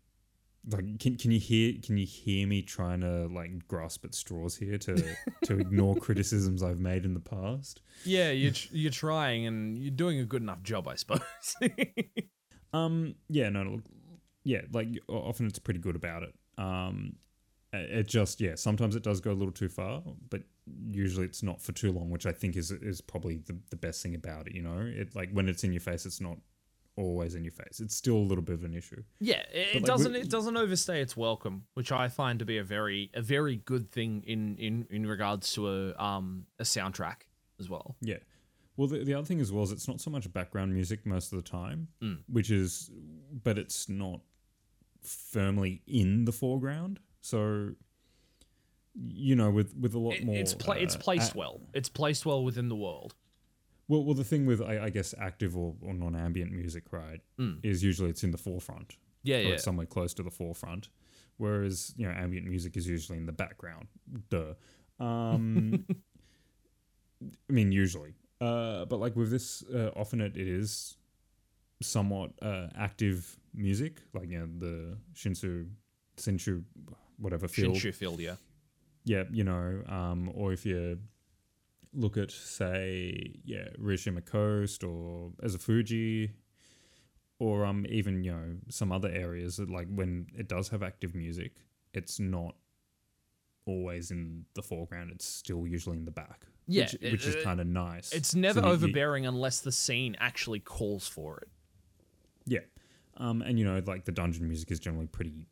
[0.70, 4.54] Like, can can you hear can you hear me trying to like grasp at straws
[4.54, 7.80] here to to ignore criticisms I've made in the past?
[8.04, 11.20] Yeah, you're tr- you're trying and you're doing a good enough job, I suppose.
[12.72, 13.84] Um, yeah, no, look,
[14.44, 16.34] yeah, like often it's pretty good about it.
[16.58, 17.16] Um,
[17.72, 20.42] it just yeah, sometimes it does go a little too far, but
[20.90, 24.02] usually it's not for too long, which I think is is probably the, the best
[24.02, 24.54] thing about it.
[24.54, 26.38] You know, it like when it's in your face, it's not
[26.96, 27.80] always in your face.
[27.80, 29.02] It's still a little bit of an issue.
[29.20, 32.46] yeah, it, it like, doesn't we- it doesn't overstay its welcome, which I find to
[32.46, 36.62] be a very a very good thing in in in regards to a um a
[36.62, 37.22] soundtrack
[37.60, 37.96] as well.
[38.00, 38.18] Yeah.
[38.78, 41.32] Well, the, the other thing as well is it's not so much background music most
[41.32, 42.18] of the time, Mm.
[42.28, 42.90] which is,
[43.42, 44.20] but it's not
[45.06, 47.00] firmly in the foreground.
[47.20, 47.70] So,
[48.94, 51.60] you know, with with a lot It- more, it's pla- it's uh, placed a- well.
[51.74, 53.14] It's placed well within the world.
[53.88, 57.60] Well, well, the thing with I, I guess active or, or non-ambient music, right, Mm.
[57.62, 59.48] is usually it's in the forefront Yeah, or yeah.
[59.54, 60.88] it's somewhere close to the forefront,
[61.36, 63.86] whereas you know ambient music is usually in the background.
[64.30, 64.54] Duh.
[64.98, 65.84] Um,
[67.48, 70.96] I mean, usually, uh, but like with this, uh, often it, it is
[71.82, 75.68] somewhat uh, active music, like you know the Shinsu,
[76.16, 76.62] Shinshu,
[77.18, 78.36] whatever field Shinshu field, yeah.
[79.04, 80.98] yeah, you know, um, or if you
[81.94, 86.30] look at say, yeah, Ryoshima Coast or Azafuji,
[87.38, 91.14] or um, even you know some other areas that like when it does have active
[91.14, 91.52] music,
[91.94, 92.54] it's not
[93.66, 95.10] always in the foreground.
[95.12, 96.46] It's still usually in the back.
[96.68, 98.12] Yeah, which, it- which is kind of nice.
[98.12, 101.48] It's never So you- you- overbearing unless the scene actually calls for it.
[102.48, 102.60] Yeah,
[103.18, 105.46] um, and you know, like the dungeon music is generally pretty,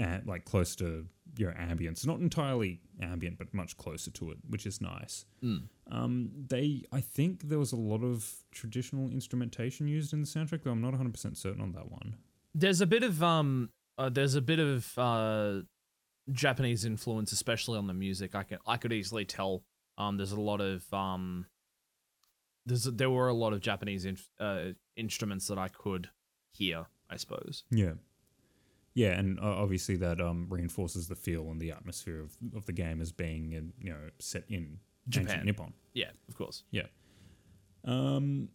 [0.00, 2.06] uh, like close to your ambience.
[2.06, 5.24] Not entirely ambient, but much closer to it, which is nice.
[5.42, 5.62] Mm.
[5.90, 10.62] Um, they, I think there was a lot of traditional instrumentation used in the soundtrack,
[10.62, 12.16] though I'm not 100 percent certain on that one.
[12.54, 15.60] There's a bit of um, uh, there's a bit of uh,
[16.30, 18.34] Japanese influence, especially on the music.
[18.34, 19.62] I can I could easily tell.
[19.98, 21.46] Um, there's a lot of um,
[22.66, 26.10] there's there were a lot of Japanese in, uh, instruments that I could
[26.52, 26.86] hear.
[27.10, 27.64] I suppose.
[27.70, 27.92] Yeah,
[28.94, 32.72] yeah, and uh, obviously that um reinforces the feel and the atmosphere of, of the
[32.72, 35.28] game as being, uh, you know, set in Japan.
[35.28, 35.72] ancient Nippon.
[35.94, 36.64] Yeah, of course.
[36.70, 36.86] Yeah.
[37.84, 38.48] Um,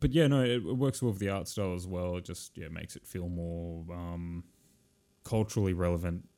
[0.00, 2.16] but yeah, no, it, it works well with the art style as well.
[2.16, 4.44] It just yeah makes it feel more um,
[5.24, 6.28] culturally relevant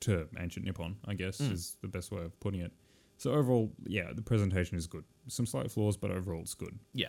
[0.00, 0.96] to ancient Nippon.
[1.06, 1.52] I guess Mm.
[1.52, 2.72] is the best way of putting it.
[3.18, 5.04] So overall, yeah, the presentation is good.
[5.28, 6.78] Some slight flaws, but overall it's good.
[6.94, 7.08] Yeah.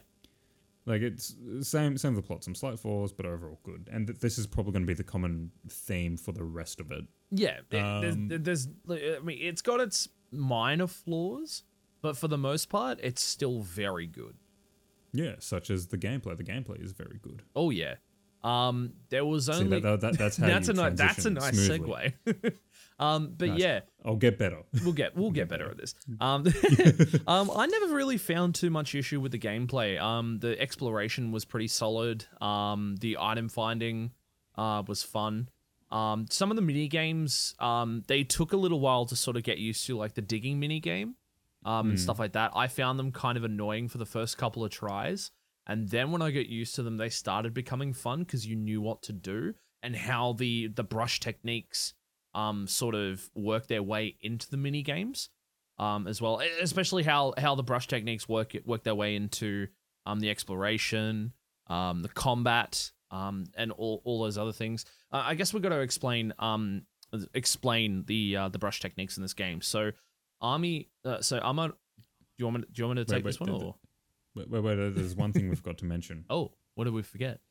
[0.85, 2.43] Like it's same same with the plot.
[2.43, 3.87] Some slight flaws, but overall good.
[3.91, 6.91] And th- this is probably going to be the common theme for the rest of
[6.91, 7.05] it.
[7.29, 11.63] Yeah, it- there's, Um, there's, I mean, it's got its minor flaws,
[12.01, 14.35] but for the most part, it's still very good.
[15.13, 16.35] Yeah, such as the gameplay.
[16.35, 17.43] The gameplay is very good.
[17.55, 17.95] Oh yeah.
[18.43, 21.25] Um, there was See, only that, that, that- that's how that's you a ni- that's
[21.25, 22.13] a nice smoothly.
[22.25, 22.53] segue.
[23.01, 23.59] um, but Nice.
[23.59, 24.59] yeah, I'll get better.
[24.83, 25.93] we'll get we'll get better at this.
[26.21, 26.45] Um,
[27.27, 29.99] um, I never really found too much issue with the gameplay.
[29.99, 32.25] Um, the exploration was pretty solid.
[32.39, 34.11] Um, the item finding,
[34.57, 35.49] uh, was fun.
[35.91, 39.43] Um, some of the mini games, um, they took a little while to sort of
[39.43, 41.15] get used to, like the digging mini game,
[41.65, 42.03] um, and Hmm.
[42.03, 42.51] stuff like that.
[42.55, 45.31] I found them kind of annoying for the first couple of tries,
[45.67, 48.79] and then when I got used to them, they started becoming fun because you knew
[48.81, 51.93] what to do and how the the brush techniques
[52.33, 55.29] um sort of work their way into the mini games
[55.79, 59.67] um as well especially how how the brush techniques work work their way into
[60.05, 61.33] um the exploration
[61.67, 65.69] um the combat um and all all those other things uh, i guess we've got
[65.69, 66.83] to explain um
[67.33, 69.91] explain the uh, the brush techniques in this game so
[70.39, 71.73] army uh, so i'm a do
[72.37, 73.75] you want me, do you want me to Wait, take this wait, one th- or
[74.33, 76.23] Wait, wait, wait, there's one thing we've got to mention.
[76.29, 77.41] oh what did we forget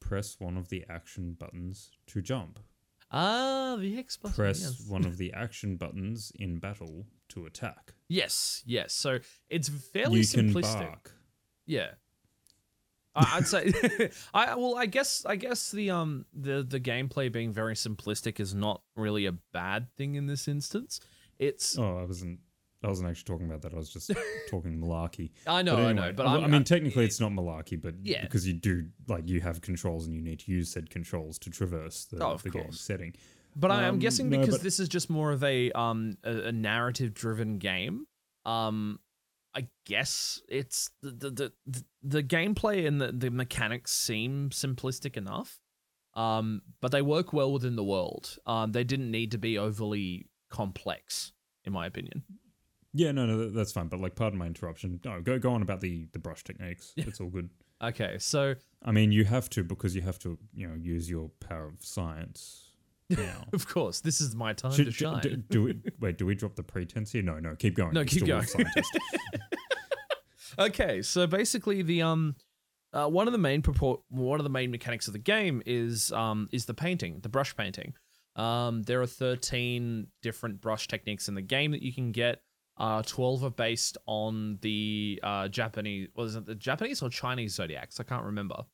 [0.00, 2.60] Press one of the action buttons to jump.
[3.10, 4.84] Ah the x button Press yes.
[4.88, 7.94] one of the action buttons in battle to attack.
[8.08, 9.18] yes yes so
[9.48, 11.12] it's fairly you can simplistic bark.
[11.66, 11.90] Yeah.
[13.14, 13.72] I'd say
[14.34, 18.54] I well I guess I guess the um the the gameplay being very simplistic is
[18.54, 21.00] not really a bad thing in this instance.
[21.38, 22.40] It's Oh, I wasn't.
[22.82, 23.74] I wasn't actually talking about that.
[23.74, 24.10] I was just
[24.50, 25.30] talking malarkey.
[25.46, 28.22] I know But I know but I, I mean, technically, it's not malarkey, but Yeah.
[28.22, 31.50] because you do like you have controls and you need to use said controls to
[31.50, 33.14] traverse the, Oh, the game setting.
[33.56, 36.16] but I, I'm um, guessing no, because but- this is just more of a um
[36.22, 38.06] a, a narrative driven game.
[38.46, 39.00] Um
[39.54, 45.16] I guess it's the the the, the, the gameplay and the, the mechanics seem simplistic
[45.16, 45.58] enough.
[46.14, 48.38] Um, but they work well within the world.
[48.46, 51.32] Um, they didn't need to be overly complex,
[51.64, 52.24] in my opinion.
[52.98, 53.86] Yeah, no, no, that's fine.
[53.86, 54.98] But like, pardon my interruption.
[55.04, 56.92] No, go go on about the the brush techniques.
[56.96, 57.48] It's all good.
[57.80, 61.30] Okay, so I mean, you have to because you have to, you know, use your
[61.38, 62.70] power of science
[63.10, 63.44] now.
[63.52, 65.20] of course, this is my time Should- to shine.
[65.20, 67.22] do, do we, wait, do we drop the pretense here?
[67.22, 67.94] No, no, keep going.
[67.94, 68.48] No, You're keep still going.
[68.48, 68.98] scientist.
[70.58, 72.34] Okay, so basically the um
[72.92, 76.10] uh, one of the main purport one of the main mechanics of the game is
[76.12, 77.94] um is the painting, the brush painting.
[78.34, 82.42] Um there are 13 different brush techniques in the game that you can get.
[82.78, 87.98] Uh 12 are based on the uh Japanese was it the Japanese or Chinese zodiacs?
[87.98, 88.64] I can't remember.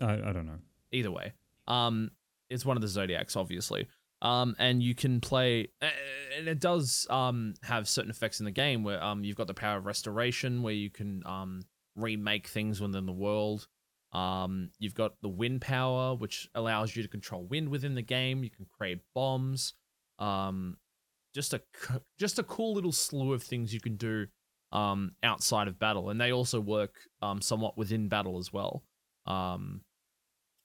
[0.00, 0.58] I, I don't know.
[0.92, 1.34] Either way.
[1.68, 2.10] Um
[2.48, 3.88] it's one of the zodiacs obviously.
[4.22, 8.82] Um and you can play and it does um have certain effects in the game
[8.82, 11.60] where um you've got the power of restoration where you can um
[11.94, 13.68] remake things within the world.
[14.12, 18.42] Um you've got the wind power which allows you to control wind within the game.
[18.42, 19.74] You can create bombs.
[20.18, 20.78] Um
[21.36, 21.60] just a
[22.18, 24.26] just a cool little slew of things you can do
[24.72, 28.82] um outside of battle and they also work um somewhat within battle as well.
[29.26, 29.82] Um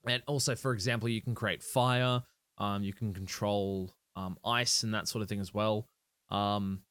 [0.08, 2.24] and also for example you can create fire
[2.58, 5.88] um, you can control um, ice and that sort of thing as well.
[6.30, 6.82] Um,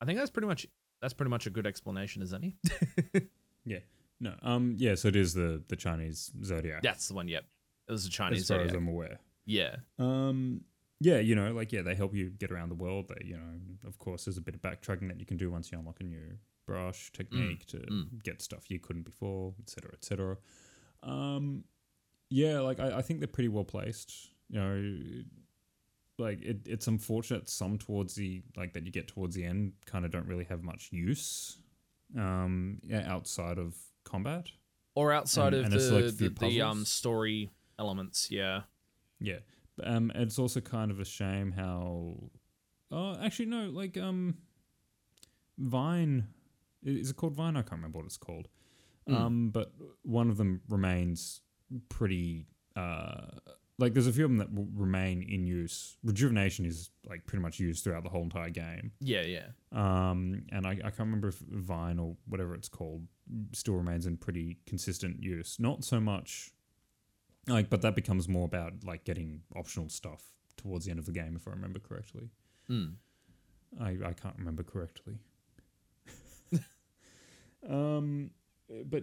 [0.00, 0.66] I think that's pretty much
[1.02, 2.56] that's pretty much a good explanation, is any?
[3.66, 3.78] Yeah,
[4.20, 4.34] no.
[4.42, 4.94] Um, yeah.
[4.94, 6.82] So it is the the Chinese zodiac.
[6.82, 7.28] that's the one.
[7.28, 7.44] Yep,
[7.88, 8.76] it was a Chinese as far as zodiac.
[8.82, 9.18] I'm aware.
[9.46, 10.62] Yeah, Um,
[11.00, 13.08] yeah, you know, like yeah, they help you get around the world.
[13.08, 15.70] They, you know, of course, there's a bit of backtracking that you can do once
[15.70, 18.22] you unlock a new brush technique to mm.
[18.22, 20.36] get stuff you couldn't before, etc., etc.
[21.02, 21.64] Um,
[22.30, 24.28] yeah, like I, I think they're pretty well placed.
[24.48, 25.24] You know,
[26.18, 30.04] like it, it's unfortunate some towards the like that you get towards the end kind
[30.04, 31.58] of don't really have much use.
[32.16, 34.48] Um, yeah, outside of combat.
[34.94, 38.30] or outside And- of and the the, the um story elements.
[38.30, 38.62] Yeah,
[39.20, 39.38] Yeah.
[39.82, 42.30] Um, it's also kind of a shame how.
[42.90, 43.70] Oh, actually, no.
[43.70, 44.36] Like, um,
[45.58, 46.28] Vine.
[46.84, 47.56] Is it called Vine?
[47.56, 48.48] I can't remember what it's called.
[49.08, 49.14] Mm.
[49.14, 51.40] Um, but one of them remains
[51.88, 52.46] pretty.
[52.76, 53.26] Uh,
[53.78, 55.96] like, there's a few of them that will remain in use.
[56.04, 58.92] Rejuvenation is like pretty much used throughout the whole entire game.
[59.00, 59.46] yeah, yeah.
[59.72, 63.02] Um, and I, I can't remember if Vine or whatever it's called
[63.52, 65.56] still remains in pretty consistent use.
[65.58, 66.50] Not so much,
[67.46, 70.22] like, but that becomes more about like getting optional stuff
[70.56, 72.30] towards the end of the game, if I remember correctly.
[72.70, 72.94] Mm.
[73.80, 75.18] I, I can't remember correctly.
[77.68, 78.30] um,
[78.86, 79.02] but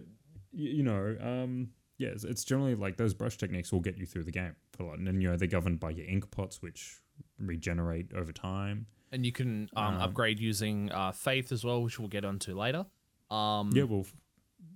[0.54, 4.06] y- you know, um, yeah, it's, it's generally like those brush techniques will get you
[4.06, 6.30] through the game for a lot, and then you know they're governed by your ink
[6.32, 7.01] pots, which
[7.39, 8.88] regenerate over time.
[9.12, 12.56] And you can um, Um, upgrade using uh, faith as well, which we'll get onto
[12.58, 12.86] later.
[13.30, 14.06] Um, Yeah, well,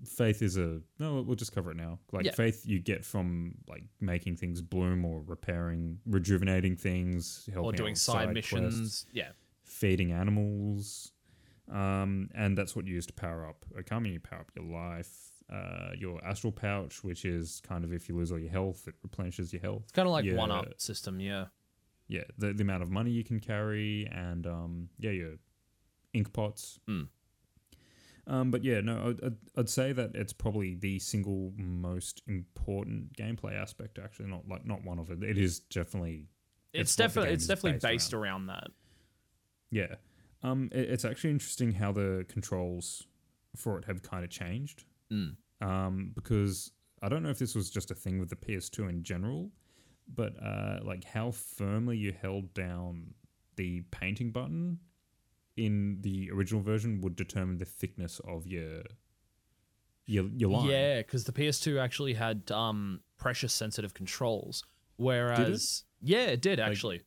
[0.06, 1.22] faith is a no.
[1.22, 2.00] We'll just cover it now.
[2.12, 2.32] Like Yeah.
[2.32, 7.96] faith, you get from like making things bloom or repairing, rejuvenating things, helping or doing
[7.96, 9.06] side, quests, missions.
[9.12, 9.30] Yeah,
[9.64, 11.12] feeding animals,
[11.72, 14.14] um, and that's what you use to power up Okami.
[14.14, 18.16] You power up your life, uh, your astral pouch, which is kind of if you
[18.16, 19.82] lose all your health, it replenishes your health.
[19.84, 20.36] it's kind of like Yeah.
[20.36, 21.20] one up system.
[21.20, 21.48] Yeah,
[22.08, 25.34] Yeah, the the amount of money you can carry, and um, yeah, your
[26.14, 26.80] ink pots.
[26.88, 27.08] Mm.
[28.28, 33.54] Um, but yeah, no, I'd, I'd, say that it's probably the single most important gameplay
[33.54, 34.00] aspect.
[34.04, 35.22] Actually, not like not one of it.
[35.22, 36.28] It is definitely
[36.74, 38.68] it's, It's definitely it's definitely based based around that.
[39.70, 39.96] yeah.
[40.44, 43.04] Um, it, it's actually interesting how the controls
[43.56, 44.86] for it have kind of changed.
[45.12, 45.36] Mm.
[45.62, 49.04] Um, because I don't know if this was just a thing with the PS2 in
[49.04, 49.52] general,
[50.14, 53.14] but uh, like how firmly you held down
[53.56, 54.80] the painting button
[55.58, 58.84] in the original version would determine the thickness of your
[60.06, 60.70] your your line.
[60.70, 64.64] Yeah, because the PS2 actually had um pressure sensitive controls,
[64.98, 67.02] whereas yeah, it did actually.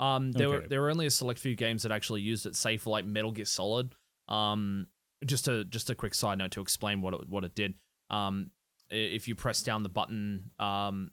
[0.00, 2.76] um, there were there were only a select few games that actually used it, say
[2.76, 3.94] for like Metal Gear Solid.
[4.28, 4.88] Um,
[5.24, 7.74] just a just a quick side note to explain what it, what it did.
[8.10, 8.50] Um,
[8.90, 11.10] if you press down the button um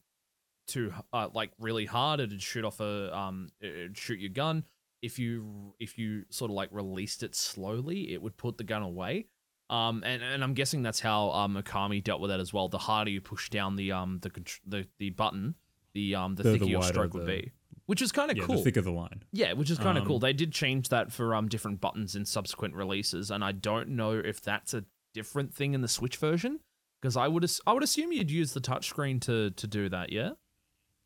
[0.67, 4.65] too uh, like really hard, it'd shoot off a um it'd shoot your gun.
[5.01, 8.83] If you if you sort of like released it slowly, it would put the gun
[8.83, 9.27] away.
[9.69, 12.67] Um, and, and I'm guessing that's how um Okami dealt with that as well.
[12.69, 14.29] The harder you push down the um the
[14.67, 15.55] the, the button,
[15.93, 17.51] the um the, The- thicker the your stroke would the- be,
[17.85, 18.57] which is kind of yeah, cool.
[18.57, 19.23] the thicker the line.
[19.31, 20.15] Yeah, which is kind of cool.
[20.17, 23.89] Um, They did change that for um different buttons in subsequent releases, and I don't
[23.89, 24.83] know if that's a
[25.13, 26.59] different thing in the Switch version
[27.01, 30.11] because I would I would assume you'd use the touchscreen to to do that.
[30.11, 30.31] Yeah.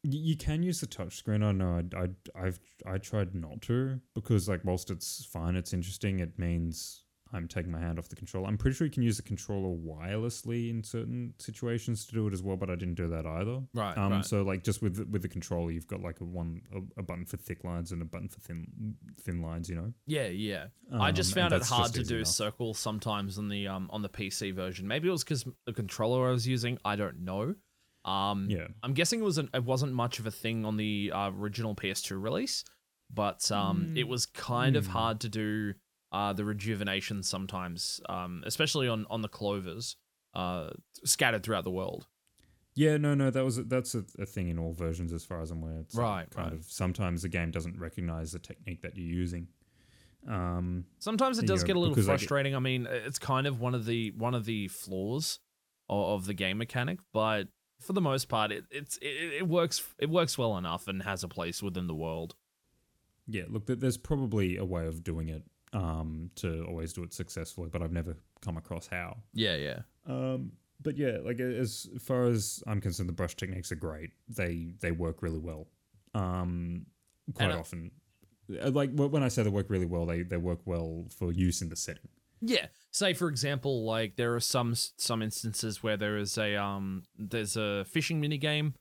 [0.05, 1.43] Y- You can use the touchscreen.
[1.43, 1.81] I know.
[1.95, 6.19] I, I, I've I tried not to because like whilst it's fine, it's interesting.
[6.19, 7.01] It means
[7.33, 8.47] I'm taking my hand off the controller.
[8.47, 12.33] I'm pretty sure you can use the controller wirelessly in certain situations to do it
[12.33, 13.61] as well, but I didn't do that either.
[13.73, 13.97] Right.
[13.97, 14.25] Um, right.
[14.25, 17.03] so like just with the, with the controller, you've got like a one a, a
[17.03, 19.69] button for thick lines and a button for thin thin lines.
[19.69, 19.93] You know.
[20.05, 20.67] Yeah, yeah.
[20.93, 22.27] I just Um, found it hard to do enough.
[22.27, 24.87] circle sometimes on the um on the PC version.
[24.87, 26.77] Maybe it was because the controller I was using.
[26.85, 27.55] I don't know.
[28.05, 28.67] Um, Yeah.
[28.83, 32.21] I'm guessing it wasn't it wasn't much of a thing on the uh, original PS2
[32.21, 32.63] release,
[33.13, 34.91] but um, it Mm, was kind of hmm.
[34.91, 35.73] hard to do
[36.11, 39.97] uh, the rejuvenation sometimes, um, especially on on the clovers
[40.35, 40.69] uh,
[41.03, 42.07] scattered throughout the world.
[42.75, 45.49] Yeah, no, no, that was that's a, a thing in all versions as far as
[45.49, 45.79] I'm aware.
[45.79, 46.59] It's Right, kind right.
[46.59, 49.47] of sometimes the game doesn't recognize the technique that you're using.
[50.27, 52.55] Um, Sometimes it does know, get a little because, like, frustrating.
[52.55, 55.39] I mean, it's kind of one of the one of the flaws
[55.87, 57.47] of, of the game mechanic, but
[57.79, 61.23] for the most part, it it's it, it works it works well enough and has
[61.23, 62.35] a place within the world.
[63.27, 67.69] yeah, look, there's probably a way of doing it um, to always do it successfully,
[67.71, 69.17] but I've never come across how.
[69.33, 73.75] Yeah, yeah, Um, but yeah, like as far as I'm concerned, the brush techniques are
[73.75, 74.11] great.
[74.27, 75.67] They they work really well.
[76.13, 76.85] Um,
[77.33, 77.91] quite And, often,
[78.61, 81.61] Uh, like when I say they work really well, they they work well for use
[81.61, 82.09] in the setting.
[82.45, 82.67] Yeah.
[82.91, 87.57] Say for example, like there are some some instances where there is a um there's
[87.57, 88.73] a fishing mini game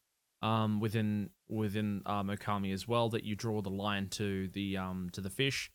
[0.42, 5.10] um within within um Okami as well that you draw the line to the um
[5.12, 5.70] to the fish,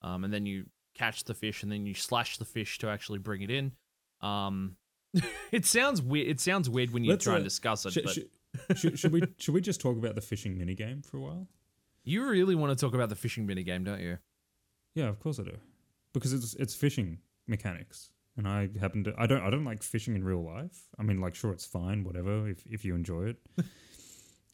[0.00, 3.18] um and then you catch the fish and then you slash the fish to actually
[3.18, 3.72] bring it in.
[4.20, 4.76] Um,
[5.52, 6.28] it sounds weird.
[6.28, 8.98] It sounds weird when you Let's, try and uh, discuss it, Sh- but sh- should,
[8.98, 11.48] should we should we just talk about the fishing mini game for a while?
[12.04, 14.18] you really want to talk about the fishing mini game, don't you?
[14.94, 15.56] Yeah, of course I do,
[16.12, 20.14] because it's it's fishing mechanics, and I happen to I don't I don't like fishing
[20.14, 20.88] in real life.
[20.98, 23.36] I mean, like sure it's fine, whatever if if you enjoy it.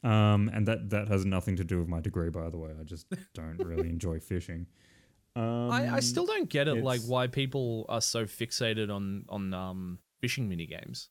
[0.09, 2.71] um, and that that has nothing to do with my degree, by the way.
[2.79, 4.67] I just don't really enjoy fishing.
[5.37, 9.55] Um, I, I still don't get it, like why people are so fixated on on
[9.55, 11.09] um fishing mini games.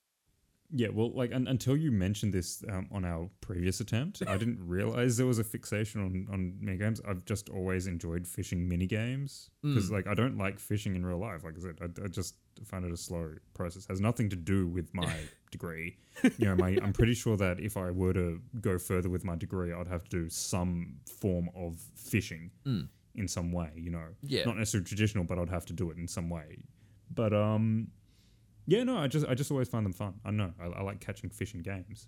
[0.69, 4.60] Yeah, well, like un- until you mentioned this um, on our previous attempt, I didn't
[4.67, 6.99] realize there was a fixation on on mini games.
[7.08, 9.93] I've just always enjoyed fishing mini games because, Mm.
[9.93, 11.45] like, I don't like fishing in real life.
[11.45, 13.86] Like I said, I, I just find it a slow process.
[13.88, 15.13] has nothing to do with my
[15.51, 15.95] degree.
[16.38, 19.36] You know, my I'm pretty sure that if I were to go further with my
[19.38, 22.89] degree, I'd have to do some form of fishing Mm.
[23.15, 23.71] in some way.
[23.75, 24.43] You know, Yeah.
[24.43, 26.58] not necessarily traditional, but I'd have to do it in some way.
[27.10, 27.88] But um,
[28.67, 30.15] yeah, no, I just I just always find them fun.
[30.23, 32.08] I know I, I like catching fish in games.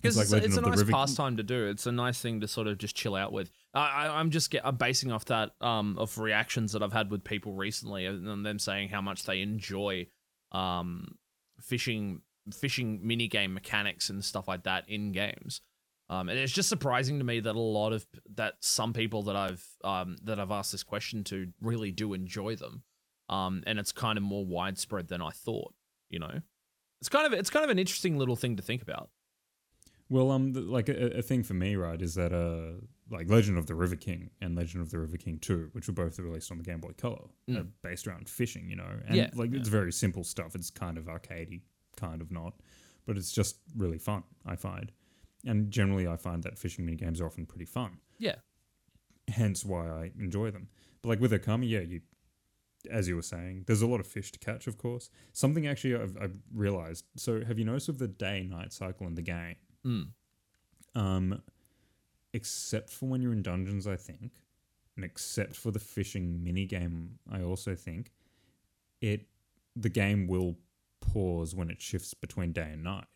[0.00, 1.66] Because it's, Legend it's a of the nice River- pastime to do.
[1.66, 3.50] It's a nice thing to sort of just chill out with.
[3.74, 7.10] I, I, I'm just get, I'm basing off that um of reactions that I've had
[7.10, 10.06] with people recently and them saying how much they enjoy
[10.52, 11.16] um
[11.60, 12.22] fishing
[12.54, 15.60] fishing mini game mechanics and stuff like that in games.
[16.08, 19.36] Um, and it's just surprising to me that a lot of that some people that
[19.36, 22.82] I've um that I've asked this question to really do enjoy them.
[23.30, 25.72] Um, and it's kind of more widespread than I thought.
[26.10, 26.40] You know,
[27.00, 29.08] it's kind of it's kind of an interesting little thing to think about.
[30.08, 32.80] Well, um, like a, a thing for me, right, is that uh,
[33.14, 35.94] like Legend of the River King and Legend of the River King Two, which were
[35.94, 37.68] both released on the Game Boy Color, are Mm.
[37.82, 39.60] based around fishing, you know, and Yeah, like yeah.
[39.60, 40.56] it's very simple stuff.
[40.56, 41.60] It's kind of arcadey,
[41.96, 42.54] kind of not,
[43.06, 44.24] but it's just really fun.
[44.44, 44.90] I find,
[45.46, 47.98] and generally, I find that fishing mini games are often pretty fun.
[48.18, 48.36] Yeah.
[49.28, 50.68] Hence why I enjoy them.
[51.02, 52.00] But like with Okami, yeah, you,
[52.90, 55.10] as you were saying, there's a lot of fish to catch, of course.
[55.32, 57.04] Something actually I've, I've realized.
[57.16, 59.56] So have you noticed with the day night cycle in the game?
[59.84, 60.08] Mm.
[60.94, 61.42] um,
[62.32, 64.32] except for when you're in dungeons, I think,
[64.94, 68.12] and except for the fishing mini game, I also think
[69.00, 69.26] it
[69.74, 70.56] the game will
[71.00, 73.06] pause when it shifts between day and night.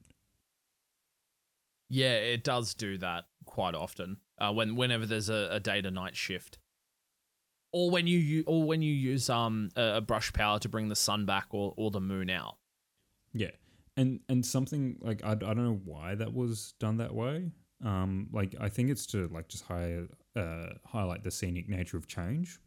[1.88, 4.16] Yeah, it does do that quite often.
[4.38, 6.58] Uh, when whenever there's a, a day to night shift,
[7.74, 10.96] or when you or when you use um a, a brush power to bring the
[10.96, 12.56] sun back or, or the moon out.
[13.32, 13.50] Yeah,
[13.96, 17.50] and and something like I, I don't know why that was done that way.
[17.84, 19.98] Um, like I think it's to like just high,
[20.36, 22.60] uh, highlight the scenic nature of change.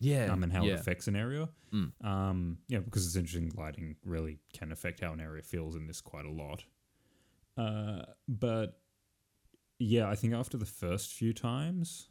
[0.00, 0.72] Yeah, um, and how yeah.
[0.72, 1.48] it affects an area.
[1.72, 1.92] Mm.
[2.02, 3.52] Um, yeah, because it's interesting.
[3.56, 6.64] Lighting really can affect how an area feels in this quite a lot.
[7.56, 8.80] Uh, but
[9.78, 12.08] yeah, I think after the first few times,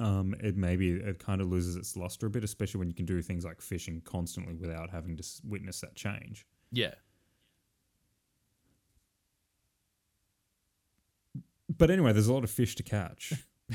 [0.00, 3.04] um, it maybe it kind of loses its luster a bit, especially when you can
[3.04, 6.46] do things like fishing constantly without having to witness that change.
[6.70, 6.94] yeah,
[11.78, 13.32] But anyway, there's a lot of fish to catch.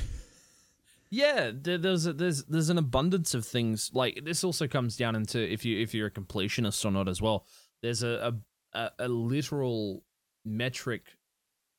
[1.09, 1.51] yeah.
[1.53, 3.91] There, there's a, there's there's an abundance of things.
[3.93, 7.22] Like this also comes down into if you if you're a completionist or not as
[7.22, 7.45] well.
[7.82, 8.34] There's a
[8.74, 10.03] a, a, a literal
[10.45, 11.18] metric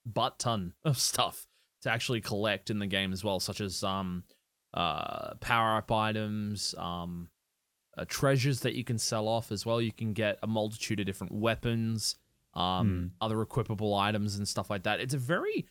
[0.07, 1.47] butt ton of stuff
[1.83, 4.24] to actually collect in the game as well, such as um
[4.74, 7.29] uh power up items, um
[7.97, 9.81] uh, treasures that you can sell off as well.
[9.81, 12.14] You can get a multitude of different weapons,
[12.55, 15.01] um, other equipable items and stuff like that.
[15.01, 15.66] It's a very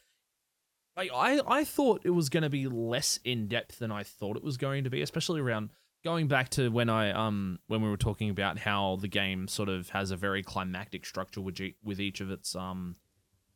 [0.97, 4.35] like I I thought it was going to be less in depth than I thought
[4.35, 5.69] it was going to be, especially around
[6.03, 9.69] going back to when I um when we were talking about how the game sort
[9.69, 12.95] of has a very climactic structure with each, with each of its um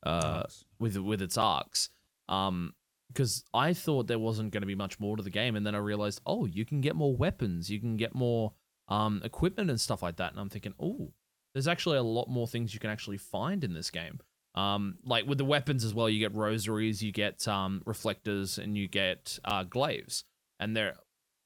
[0.03, 0.43] uh
[0.79, 1.89] with with its arcs.
[2.31, 2.73] Um,
[3.13, 5.75] because I thought there wasn't going to be much more to the game, and then
[5.75, 8.53] I realized, oh, you can get more weapons, you can get more
[8.87, 11.11] um equipment and stuff like that, and I'm thinking, oh,
[11.53, 14.19] there's actually a lot more things you can actually find in this game.
[14.55, 18.77] Um, like with the weapons as well, you get rosaries, you get um reflectors, and
[18.77, 20.23] you get uh glaives,
[20.59, 20.95] and they're.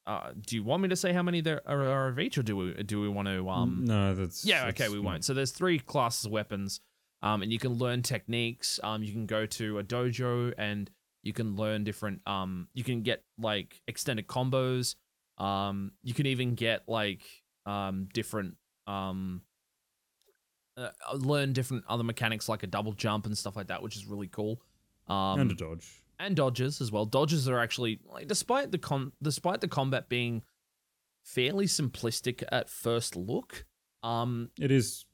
[0.08, 2.44] Uh, do you want me to say how many there are, are of each, or
[2.44, 3.84] do we do we want to um?
[3.84, 5.24] no, that's Yeah, okay, we won't.
[5.24, 6.78] So there's three classes of weapons,
[7.26, 8.78] um, and you can learn techniques.
[8.82, 10.90] Um, you can go to a dojo and
[11.22, 12.20] you can learn different.
[12.26, 14.94] Um, you can get like extended combos.
[15.38, 17.22] Um, you can even get like
[17.64, 18.54] um different
[18.86, 19.42] um.
[20.78, 24.06] Uh, learn different other mechanics like a double jump and stuff like that, which is
[24.06, 24.60] really cool.
[25.08, 26.02] Um, and a dodge.
[26.18, 27.06] and dodges as well.
[27.06, 30.42] Dodges are actually like despite the con despite the combat being
[31.24, 33.64] fairly simplistic at first look,
[34.02, 35.06] um, It is,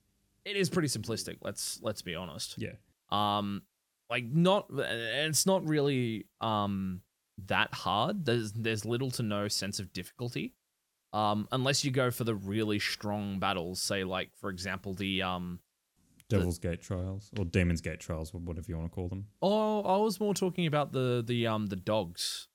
[0.44, 1.36] it is pretty simplistic.
[1.42, 2.56] Let's let's be honest.
[2.58, 2.72] yeah.
[3.10, 3.62] Um,
[4.10, 7.00] like not, and it's not really um
[7.46, 8.24] that hard.
[8.24, 10.54] There's there's little to no sense of difficulty.
[11.12, 15.60] Um, unless you go for the really strong battles, say like for example the um
[16.28, 19.26] The- Devil's Gate Trials or Demon's Gate Trials, or whatever you want to call them.
[19.42, 22.48] oh I was more talking about the the um the dogs.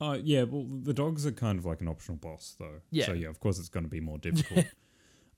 [0.00, 2.80] Uh, yeah, well, the dogs are kind of like an optional boss, though.
[2.90, 3.06] Yeah.
[3.06, 4.66] So yeah, of course it's going to be more difficult.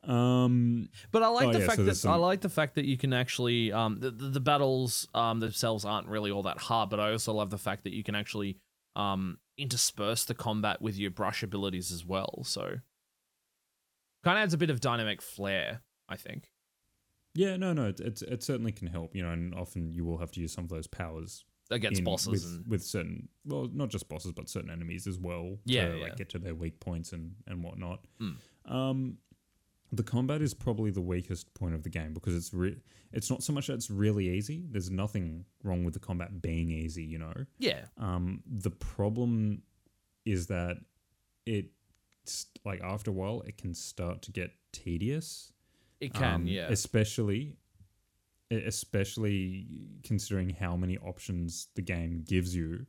[0.08, 2.74] Um, But I like Oh, the yeah, fact so that there's I like the fact
[2.76, 6.58] that you can actually um the, the, the battles um themselves aren't really all that
[6.58, 8.58] hard, but I also love the fact that you can actually
[8.96, 12.42] um intersperse the combat with your brush abilities as well.
[12.44, 12.76] So
[14.24, 16.50] kind of adds a bit of dynamic flair, I think.
[17.34, 20.18] yeah, no, no, it, it it certainly can help, you know, and often you will
[20.18, 23.68] have to use some of those powers Against in- bosses with, and with certain, well,
[23.72, 25.56] not just bosses, but certain enemies as well.
[25.64, 26.02] Yeah, to yeah.
[26.04, 28.00] like get to their weak points and and whatnot.
[28.20, 28.36] Mm.
[28.70, 29.18] Um,
[29.92, 32.80] the combat is probably the weakest point of the game because it's re-
[33.12, 34.64] it's not so much that it's really easy.
[34.70, 37.34] There's nothing wrong with the combat being easy, you know.
[37.58, 39.62] yeah, Um, the problem
[40.24, 40.78] is that
[41.46, 41.66] it
[42.64, 45.52] like after a while it can start to get tedious.
[46.00, 46.68] it can, um, yeah.
[46.70, 47.56] especially
[48.50, 49.66] especially
[50.02, 52.86] considering how many options the game gives you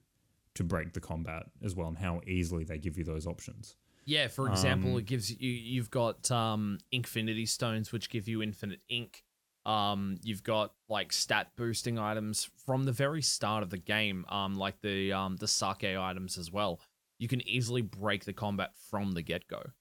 [0.54, 3.76] to break the combat as well and how easily they give you those options.
[4.06, 8.42] Yeah, for example, Um, it gives you you've got um infinity stones which give you
[8.44, 9.24] infinite ink.
[9.66, 14.56] Um you've got like stat boosting items from the very start of the game, um
[14.56, 16.80] like the um the sake items as well.
[17.18, 19.72] You can easily break the combat from the get-go.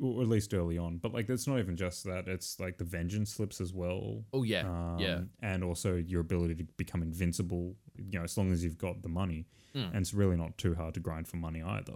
[0.00, 0.98] or at least early on.
[0.98, 4.24] But like, it's not even just that; it's like the vengeance slips as well.
[4.32, 4.60] Oh yeah.
[4.68, 5.20] um, yeah.
[5.42, 7.74] and also your ability to become invincible.
[7.96, 9.88] You know, as long as you've got the money, Mm.
[9.88, 11.94] and it's really not too hard to grind for money either.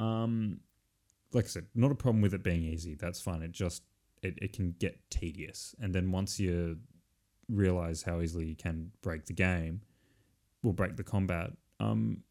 [0.00, 0.60] Um,
[1.32, 2.94] like I said, not a problem with it being easy.
[2.94, 3.42] That's fine.
[3.42, 3.82] It just
[4.22, 6.78] it, it can get tedious, and then once you
[7.48, 9.82] realize how easily you can break the game,
[10.62, 11.50] will break the combat.
[11.78, 12.22] Um,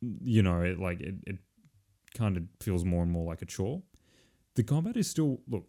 [0.00, 1.38] you know, it like it, it
[2.14, 3.82] kind of feels more and more like a chore.
[4.54, 5.68] The combat is still look.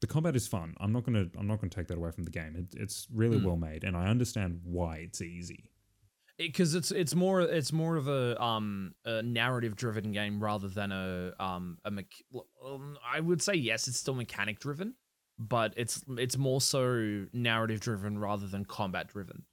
[0.00, 0.74] The combat is fun.
[0.80, 1.26] I'm not gonna.
[1.38, 2.54] I'm not gonna take that away from the game.
[2.56, 3.44] It, it's really Mm.
[3.44, 5.70] well made, and I understand why it's easy.
[6.46, 10.90] Because it's it's more it's more of a um a narrative driven game rather than
[10.92, 12.24] a um a mech-
[12.64, 14.94] um, I would say yes it's still mechanic driven
[15.38, 19.44] but it's it's more so narrative driven rather than combat driven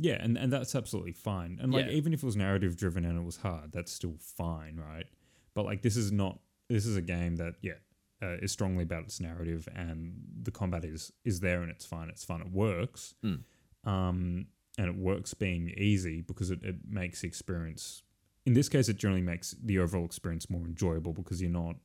[0.00, 1.58] Yeah, and, and that's absolutely fine.
[1.60, 1.92] And like Yeah.
[1.92, 5.06] even if it was narrative driven and it was hard, that's still fine, right?
[5.54, 6.38] But like this is not
[6.68, 7.78] this is a game that yeah
[8.22, 12.08] uh, is strongly about its narrative and the combat is is there and it's fine.
[12.10, 12.40] It's fun.
[12.42, 13.14] It works.
[13.24, 13.42] Mm.
[13.84, 14.46] Um,
[14.78, 18.02] and it works being easy because it, it makes the experience.
[18.46, 21.76] In this case, it generally makes the overall experience more enjoyable because you're not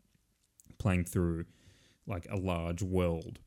[0.78, 1.46] playing through
[2.08, 3.40] like a large world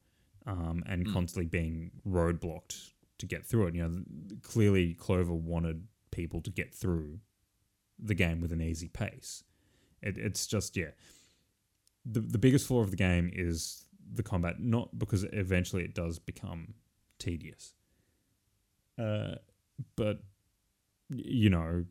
[0.47, 1.12] um, and Mm.
[1.12, 3.74] constantly being roadblocked to get through it.
[3.74, 4.05] You know,
[4.42, 7.20] clearly Clover wanted people to get through
[7.99, 9.44] the game with an easy pace.
[10.03, 10.90] It, it's just yeah.
[12.05, 16.18] The the biggest flaw of the game is the combat, not because eventually it does
[16.18, 16.74] become
[17.18, 17.74] tedious.
[18.99, 19.36] Uh,
[19.97, 20.20] but
[21.11, 21.84] you know,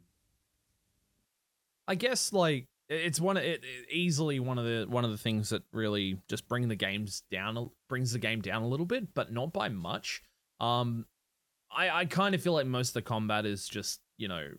[1.87, 5.49] I guess like it's one it, it- easily one of the one of the things
[5.49, 9.31] that really just bring the games down brings the game down a little bit, but
[9.31, 10.21] not by much.
[10.59, 11.05] Um,
[11.75, 14.49] I I kind of feel like most of the combat is just you know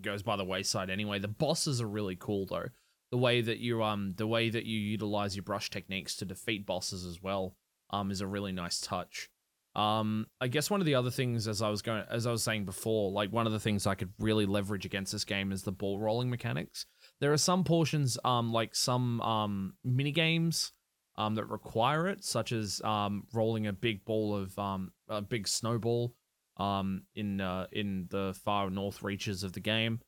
[0.00, 1.18] goes by the wayside anyway.
[1.18, 2.68] The bosses are really cool though.
[3.10, 6.66] the way that you um the way that you utilize your brush techniques to defeat
[6.66, 7.54] bosses as well
[7.90, 9.28] um is a really nice touch.
[9.76, 12.42] Um, I guess one of the other things, as I was going, as I was
[12.42, 15.62] saying before, like one of the things I could really leverage against this game is
[15.64, 16.86] the ball rolling mechanics.
[17.20, 20.72] There are some portions, um, like some um mini games,
[21.16, 25.46] um, that require it, such as um rolling a big ball of um a big
[25.46, 26.14] snowball,
[26.56, 30.00] um in uh in the far north reaches of the game.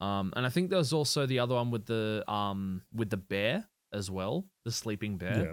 [0.00, 3.66] Um, and I think there's also the other one with the um with the bear
[3.92, 5.36] as well, the sleeping bear.
[5.38, 5.52] Yeah,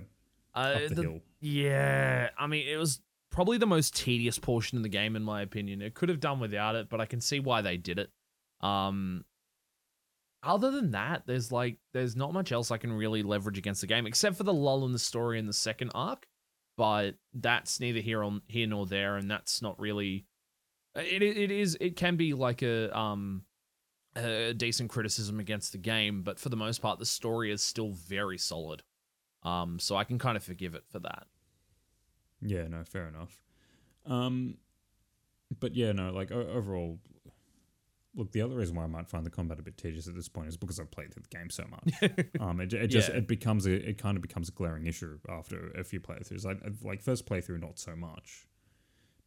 [0.53, 3.01] Uh, the, the- yeah, I mean, it was
[3.33, 5.81] probably the most tedious portion of the game, in my opinion.
[5.81, 8.11] It could have done without it, but I can see why they did it.
[8.61, 9.25] Um,
[10.43, 13.87] other than that, there's like there's not much else I can really leverage against the
[13.87, 16.27] game, except for the lull in the story in the second arc.
[16.77, 20.25] But that's neither here on here nor there, and that's not really.
[20.95, 23.43] It it is it can be like a um
[24.15, 27.91] a decent criticism against the game, but for the most part, the story is still
[27.93, 28.83] very solid.
[29.41, 31.25] Um, so I can kind of forgive it for that.
[32.45, 33.39] Yeah, no, fair enough.
[34.05, 34.57] Um,
[35.59, 36.99] but yeah, no, like o- overall,
[38.15, 40.27] look, the other reason why I might find the combat a bit tedious at this
[40.29, 42.11] point is because I've played through the game so much.
[42.39, 43.15] um, it, it just Yeah.
[43.17, 46.45] it becomes a it kind of becomes a glaring issue after a few playthroughs.
[46.45, 48.45] Like like first playthrough, not so much,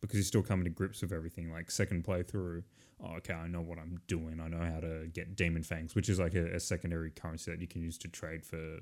[0.01, 1.51] because you're still coming to grips with everything.
[1.51, 2.63] Like second playthrough,
[3.03, 4.41] oh, okay, I know what I'm doing.
[4.41, 7.61] I know how to get demon fangs, which is like a, a secondary currency that
[7.61, 8.79] you can use to trade for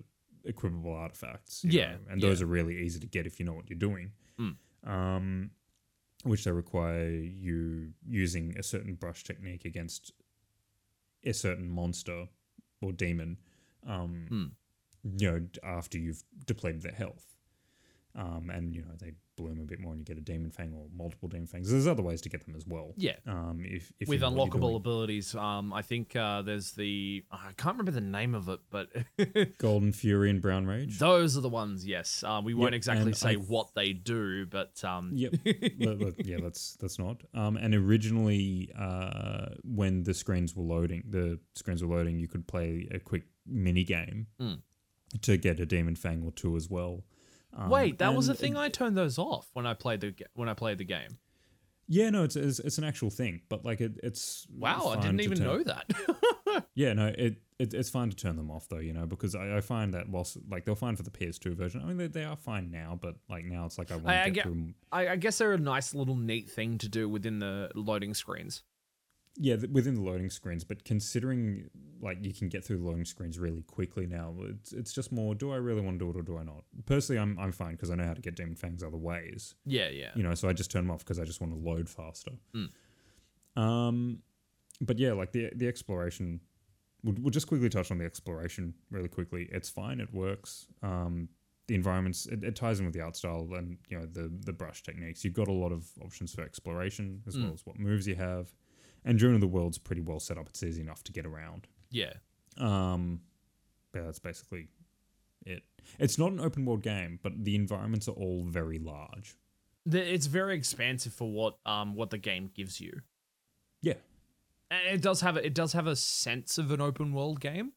[0.49, 1.65] equipable artifacts.
[1.65, 4.13] Yeah, know, and those are really easy to get if you know what you're doing.
[4.39, 4.57] Mm.
[4.85, 5.51] Um,
[6.25, 10.13] which they require you using a certain brush technique against
[11.25, 12.29] a certain monster
[12.81, 13.39] or demon.
[13.87, 14.51] Um, Mm.
[15.21, 17.34] you know, after you've depleted their health.
[18.17, 20.73] Um, and you know they bloom a bit more, and you get a demon fang
[20.73, 21.69] or multiple demon fangs.
[21.69, 22.93] There's other ways to get them as well.
[22.97, 23.17] Yeah.
[23.27, 26.71] Um, if, if With you know what you're unlockable abilities, um, I think uh, there's
[26.73, 28.89] the I can't remember the name of it, but
[29.59, 31.01] Golden Fury and Brown Rage.
[31.01, 31.85] those are the ones.
[31.85, 35.35] Yes, uh, we won't Yep, exactly say I- what they do, but um, Yep.
[36.25, 37.21] Yeah, that's that's not.
[37.35, 42.47] Um, and originally, uh, when the screens were loading, the screens were loading, you could
[42.47, 44.61] play a quick mini game Mm.
[45.23, 47.03] to get a demon fang or two as well.
[47.57, 48.53] Um, Wait, that was a and thing.
[48.55, 51.19] it- I turned those off when I played the when I played the game.
[51.87, 55.21] yeah, no, it's, it's it's an actual thing, but like it, it's Wow, I didn't
[55.21, 56.65] even turn- know that.
[56.75, 59.57] Yeah, no, it, it it's fine to turn them off though, you know, because I,
[59.57, 61.81] I find that whilst like they're fine for the PS2 version.
[61.83, 64.13] I mean, they, they are fine now, but like now it's like I want to
[64.31, 64.75] get get- through.
[64.91, 68.63] I, I guess they're a nice little neat thing to do within the loading screens.
[69.37, 71.69] Yeah, th- within the loading screens, but considering
[72.01, 75.35] like you can get through the loading screens really quickly now, it's it's just more.
[75.35, 76.63] Do I really want to do it or do I not?
[76.87, 79.55] Personally, I'm I'm fine because I know how to get demon fangs other ways.
[79.67, 80.11] Yeah, yeah.
[80.15, 82.33] you know so i just turn them off because i just want to load faster
[82.55, 82.69] Mm.
[83.57, 84.19] um
[84.81, 86.41] but yeah like the the exploration
[87.03, 91.29] we'll, we'll just quickly touch on the exploration really quickly it's fine it works um
[91.67, 94.53] the environments it, it ties in with the art style and you know the the
[94.53, 97.45] brush techniques you've got a lot of options for exploration as Mm.
[97.45, 98.53] well as what moves you have
[99.05, 101.67] and Journey of the world's pretty well set up it's easy enough to get around
[101.91, 102.13] Yeah.
[102.59, 103.21] um
[103.95, 104.69] yeah that's basically
[105.47, 105.63] it
[105.99, 109.37] it's not an open world game but the environments are all very large
[109.87, 113.03] It's very expansive for what um what the game gives you.
[113.83, 113.95] yeah
[114.71, 117.73] And it does have a, it does have a sense of an open world game.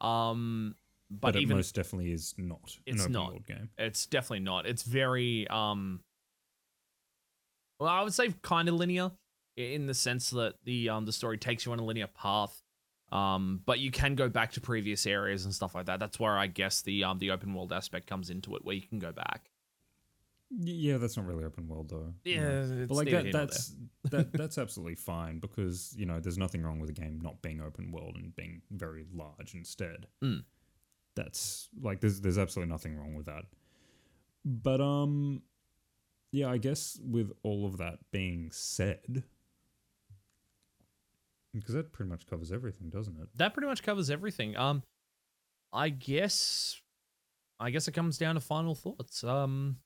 [0.00, 0.74] Um
[1.12, 3.28] but, but, it even most definitely is not It's an open not.
[3.32, 3.68] world game.
[3.76, 4.64] it's definitely not.
[4.66, 6.00] It's very um
[7.78, 9.10] well, I would say kind of linear
[9.60, 12.62] in the sense that the um the story takes you on a linear path.
[13.12, 15.98] Um, but you can go back to previous areas and stuff like that.
[15.98, 18.82] That's where I guess the um the open world aspect comes into it, where you
[18.82, 19.50] can go back.
[20.50, 22.12] Yeah, that's not really open world though.
[22.24, 22.50] you know.
[22.50, 23.74] Yeah, it's but like that, that's
[24.10, 27.60] that, that's absolutely fine because you know there's nothing wrong with a game not being
[27.60, 30.06] open world and being very large instead.
[30.22, 30.44] Mm.
[31.14, 33.44] That's like there's there's absolutely nothing wrong with that.
[34.44, 35.42] But um,
[36.32, 39.22] yeah, I guess with all of that being said,
[41.54, 43.28] because that pretty much covers everything, doesn't it?
[43.36, 44.56] that pretty much covers everything.
[44.56, 44.82] Um,
[45.72, 46.80] I guess,
[47.58, 49.22] I guess it comes down to final thoughts.
[49.24, 49.76] Um,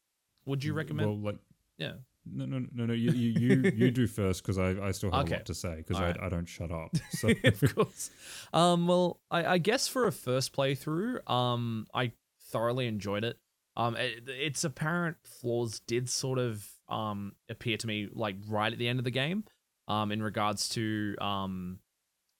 [0.47, 1.09] would you recommend?
[1.09, 1.39] Well, like
[1.79, 1.93] yeah.
[2.27, 2.95] No, no, no, no.
[2.95, 5.35] You, you, you, you do first because I, I still have Okay.
[5.35, 6.21] a lot to say because All I, right.
[6.23, 6.97] I don't shut up.
[7.11, 8.11] So of course.
[8.53, 12.13] Um, well, I, I guess for a first playthrough, um, I
[12.51, 13.37] thoroughly enjoyed it.
[13.77, 18.79] Um, it, its apparent flaws did sort of um appear to me like right at
[18.79, 19.45] the end of the game,
[19.89, 21.79] um, in regards to um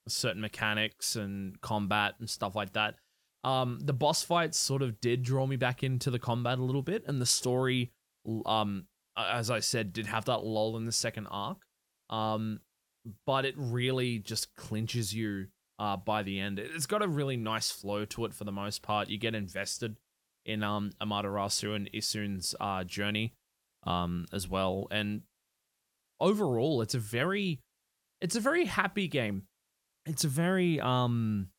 [0.07, 2.95] certain mechanics and combat and stuff like that.
[3.43, 6.81] Um, the boss fights sort of did draw me back into the combat a little
[6.83, 7.91] bit, and the story,
[8.45, 8.85] um,
[9.17, 11.57] as I said, did have that lull in the second arc.
[12.09, 12.59] Um,
[13.25, 16.57] but it really just clinches you uh, by the end.
[16.59, 19.09] It- It's got a really nice flow to it for the most part.
[19.09, 19.97] You get invested
[20.43, 23.33] in um, Amaterasu and Issun's uh, journey
[23.83, 24.87] um, as well.
[24.91, 25.21] And
[26.19, 27.61] overall, it's a very,
[28.21, 29.43] it's a very happy game.
[30.05, 31.49] It's a very um,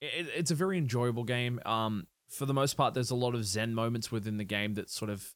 [0.00, 1.60] it, it's a very enjoyable game.
[1.64, 4.90] Um, for the most part, there's a lot of zen moments within the game that
[4.90, 5.34] sort of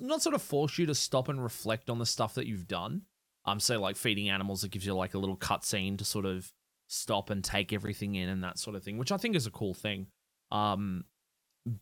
[0.00, 3.02] not sort of force you to stop and reflect on the stuff that you've done.
[3.44, 6.50] Um, say like feeding animals, it gives you like a little cutscene to sort of
[6.88, 9.50] stop and take everything in and that sort of thing, which I think is a
[9.50, 10.06] cool thing.
[10.50, 11.04] Um,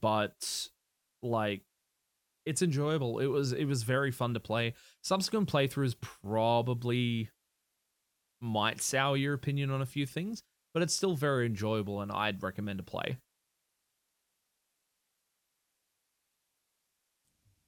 [0.00, 0.68] but
[1.22, 1.62] like
[2.46, 3.18] it's enjoyable.
[3.20, 4.74] It was it was very fun to play.
[5.02, 7.30] Subsequent playthroughs probably
[8.40, 10.42] might sour your opinion on a few things,
[10.72, 13.18] but it's still very enjoyable and I'd recommend to play.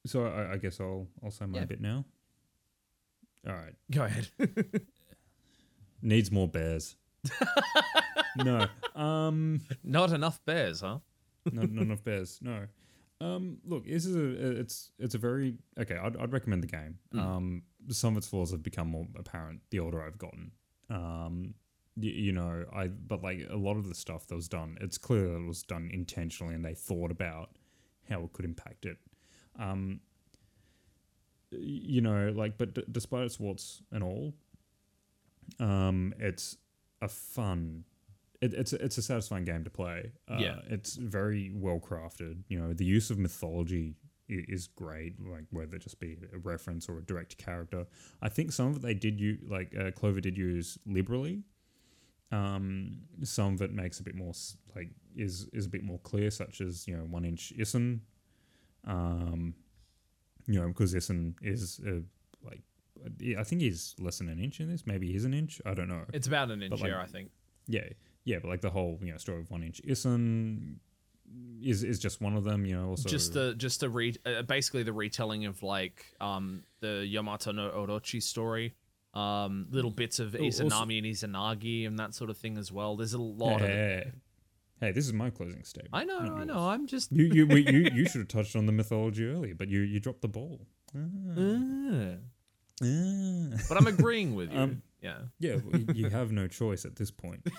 [0.06, 1.64] So I, I guess I'll I'll say my Yeah.
[1.64, 2.04] bit now.
[3.46, 3.74] All right.
[3.90, 4.28] Go ahead.
[6.02, 6.96] Needs more bears.
[8.36, 8.66] no.
[8.94, 9.60] Um.
[9.82, 10.98] Not enough bears, huh?
[11.52, 12.38] not, not enough bears.
[12.42, 12.66] No.
[13.20, 15.96] Um, look, this is a it's it's a very okay.
[15.96, 16.98] I'd, I'd recommend the game.
[17.14, 17.20] Mm.
[17.20, 20.52] Um, some of its flaws have become more apparent the older I've gotten.
[20.90, 21.54] Um,
[21.96, 24.98] you, you know, I but like a lot of the stuff that was done, it's
[24.98, 27.50] clear that it was done intentionally, and they thought about
[28.08, 28.98] how it could impact it.
[29.58, 30.00] Um,
[31.50, 34.34] you know, like, but d- despite its warts and all,
[35.58, 36.56] um, it's
[37.00, 37.84] a fun
[38.40, 40.12] it, it's a- it's a satisfying game to play.
[40.28, 40.60] Uh, Yeah.
[40.68, 42.42] it's very well crafted.
[42.48, 43.96] You know, the use of mythology
[44.28, 45.14] is great.
[45.20, 47.86] Like whether it just be a reference or a direct character.
[48.20, 51.42] I think some of it they did use, like uh, Clover did use liberally.
[52.32, 54.32] Um, some of it makes a bit more
[54.74, 58.00] like is is a bit more clear, such as you know one inch Issun.
[58.84, 59.54] Um,
[60.46, 62.00] you know because Issun is uh,
[62.42, 62.62] like
[63.38, 64.86] I think he's less than an inch in this.
[64.86, 65.60] Maybe he's an inch.
[65.64, 66.02] I don't know.
[66.12, 67.30] It's about an inch like, here, I think.
[67.68, 67.88] Yeah,
[68.26, 70.74] yeah, but like the whole you know story of One Inch Issun
[71.62, 72.66] is is just one of them.
[72.66, 76.64] You know, also just the just the re uh, basically the retelling of like um
[76.80, 78.74] the Yamato no Orochi story.
[79.14, 82.70] Um, little bits of Oh, also- Izanami and Izanagi and that sort of thing as
[82.70, 82.96] well.
[82.96, 83.66] There's a lot of.
[83.66, 84.12] Hey,
[84.78, 85.94] hey, this is my closing statement.
[85.94, 86.68] I know, I know.
[86.68, 89.68] I'm just You you we, you you should have touched on the mythology earlier, but
[89.68, 90.60] you you dropped the ball.
[90.94, 90.98] Ah.
[91.40, 92.16] Uh,
[92.82, 93.56] Ah.
[93.70, 94.58] but I'm agreeing with you.
[94.58, 95.18] Um, yeah.
[95.38, 97.46] Yeah, well, you- you have no choice at this point.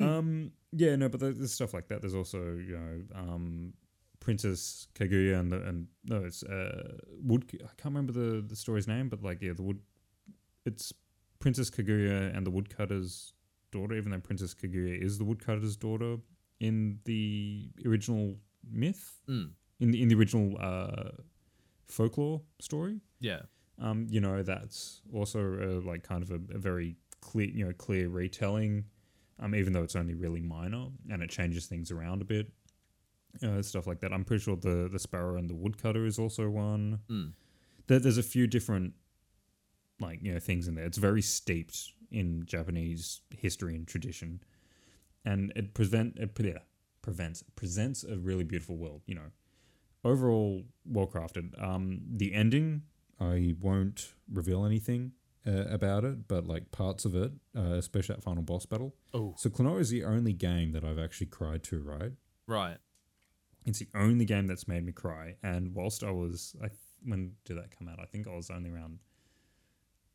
[0.00, 2.00] um, yeah, no, but there's stuff like that.
[2.02, 3.72] There's also you know um,
[4.20, 7.44] Princess Kaguya and the, and no, it's uh, Wood.
[7.54, 9.80] I can't remember the the story's name, but like yeah, the wood.
[10.64, 10.92] It's
[11.40, 13.32] Princess Kaguya and the woodcutter's
[13.72, 16.16] daughter, even though Princess Kaguya is the woodcutter's daughter
[16.60, 18.36] in the original
[18.70, 19.50] myth, Mm.
[19.80, 21.10] in the in the original uh,
[21.88, 23.42] folklore story Yeah.
[23.80, 27.72] Um, you know, that's also uh, like kind of a, a very clear, you know,
[27.72, 28.84] clear retelling.
[29.40, 32.52] Um, even though it's only really minor and it changes things around a bit,
[33.42, 34.12] uh, stuff like that.
[34.12, 37.00] I'm pretty sure the the sparrow and the woodcutter is also one.
[37.10, 37.32] Mm.
[37.86, 38.94] There, there's a few different
[40.00, 40.84] like you know things in there.
[40.84, 44.42] It's very steeped in Japanese history and tradition,
[45.24, 46.58] and it prevent it yeah,
[47.00, 49.02] prevents presents a really beautiful world.
[49.06, 49.30] You know,
[50.04, 51.60] overall well crafted.
[51.62, 52.82] Um, the ending
[53.30, 55.12] I won't reveal anything
[55.46, 58.94] uh, about it, but like parts of it, uh, especially that final boss battle.
[59.14, 61.80] Oh, So Klonoa is the only game that I've actually cried to.
[61.80, 62.12] Right,
[62.46, 62.78] right.
[63.66, 65.36] it's the only game that's made me cry.
[65.42, 67.98] And whilst I was, I th- when did that come out?
[68.00, 68.98] I think I was only around.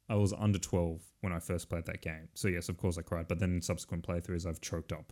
[0.09, 2.29] I was under twelve when I first played that game.
[2.33, 3.27] So yes, of course I cried.
[3.27, 5.11] But then in subsequent playthroughs, I've choked up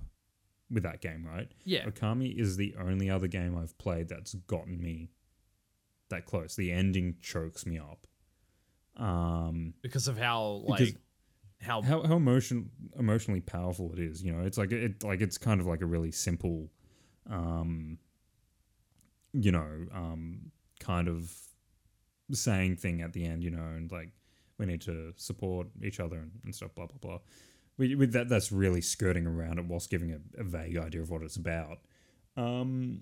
[0.72, 1.26] with that game.
[1.26, 1.52] Right.
[1.66, 1.86] Yeah.
[1.86, 5.12] Okami is the only other game I've played that's gotten me
[6.10, 6.56] that close.
[6.56, 8.08] The ending chokes me up.
[8.98, 10.96] Um, Because of how like
[11.62, 14.24] how, how how emotion emotionally powerful it is.
[14.24, 16.70] You know, it's like it like it's kind of like a really simple,
[17.30, 17.98] um,
[19.34, 21.34] you know, um, kind of
[22.32, 23.44] saying thing at the end.
[23.44, 24.10] You know, and like
[24.58, 26.74] we need to support each other and, and stuff.
[26.76, 27.20] Blah blah blah.
[27.78, 31.10] With, with that, that's really skirting around it whilst giving a, a vague idea of
[31.10, 31.80] what it's about.
[32.38, 33.02] Um,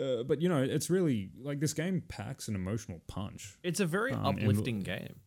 [0.00, 3.58] uh, but you know, it's really like this game packs an emotional punch.
[3.62, 5.20] it's a very um, uplifting game.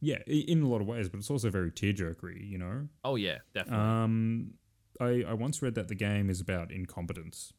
[0.00, 2.48] Yeah, in a lot of ways, but it's also very tearjerkery.
[2.48, 2.88] You know.
[3.04, 3.84] Oh yeah, definitely.
[3.84, 4.54] Um,
[5.00, 7.52] I I once read that the game is about incompetence,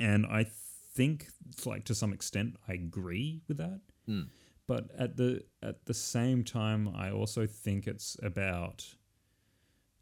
[0.00, 0.46] and I
[0.94, 1.28] think,
[1.64, 3.80] like to some extent, I agree with that.
[4.08, 4.28] Mm.
[4.66, 8.84] But at the at the same time, I also think it's about,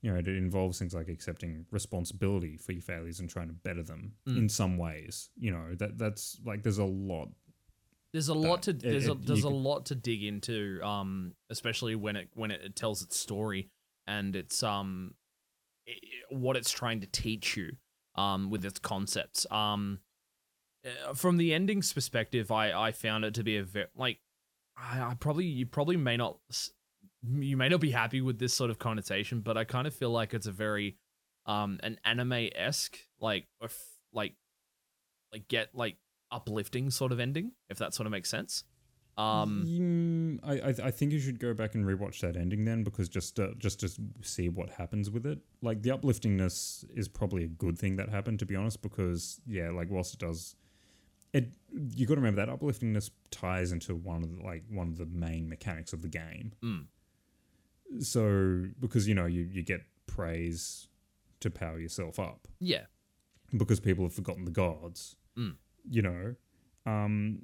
[0.03, 3.83] you know, it involves things like accepting responsibility for your failures and trying to better
[3.85, 4.37] them Mm.
[4.39, 5.31] in some ways.
[5.37, 7.29] You know that that's like there's a lot
[8.13, 11.35] There's a lot to It- there's a there's a could- lot to dig into, um,
[11.51, 13.71] especially when it when it, tells its story
[14.07, 15.15] and it's um
[15.89, 15.93] i
[16.31, 17.77] what it's trying to teach you,
[18.15, 19.47] um, with its concepts.
[19.51, 20.01] Um,
[20.85, 24.19] uh, from the ending's perspective, I I found it to be a very like
[24.77, 26.39] I, I probably you probably may not
[27.29, 30.11] you may not be happy with this sort of connotation, but I kind of feel
[30.11, 30.97] like it's a very
[31.47, 33.49] um an anime esque like
[34.12, 34.35] like
[35.33, 35.97] like get like
[36.31, 38.64] uplifting sort of ending if that sort of makes sense.
[39.18, 42.83] Um, Mm, I, I I think you should go back and rewatch that ending then,
[42.83, 43.91] because just uh, just to
[44.23, 45.39] see what happens with it.
[45.61, 48.81] Like the upliftingness is probably a good thing that happened, to be honest.
[48.81, 50.57] Because yeah, like whilst it does,
[51.35, 54.97] it you got to remember that upliftingness ties into one of the, like one of
[54.97, 56.53] the main mechanics of the game.
[56.64, 56.87] Mm.
[58.01, 60.88] So because you know you you get praise
[61.40, 62.84] to power yourself up yeah,
[63.57, 65.16] because people have forgotten the gods.
[65.36, 65.57] Mm.
[65.90, 66.34] You know,
[66.86, 67.40] um,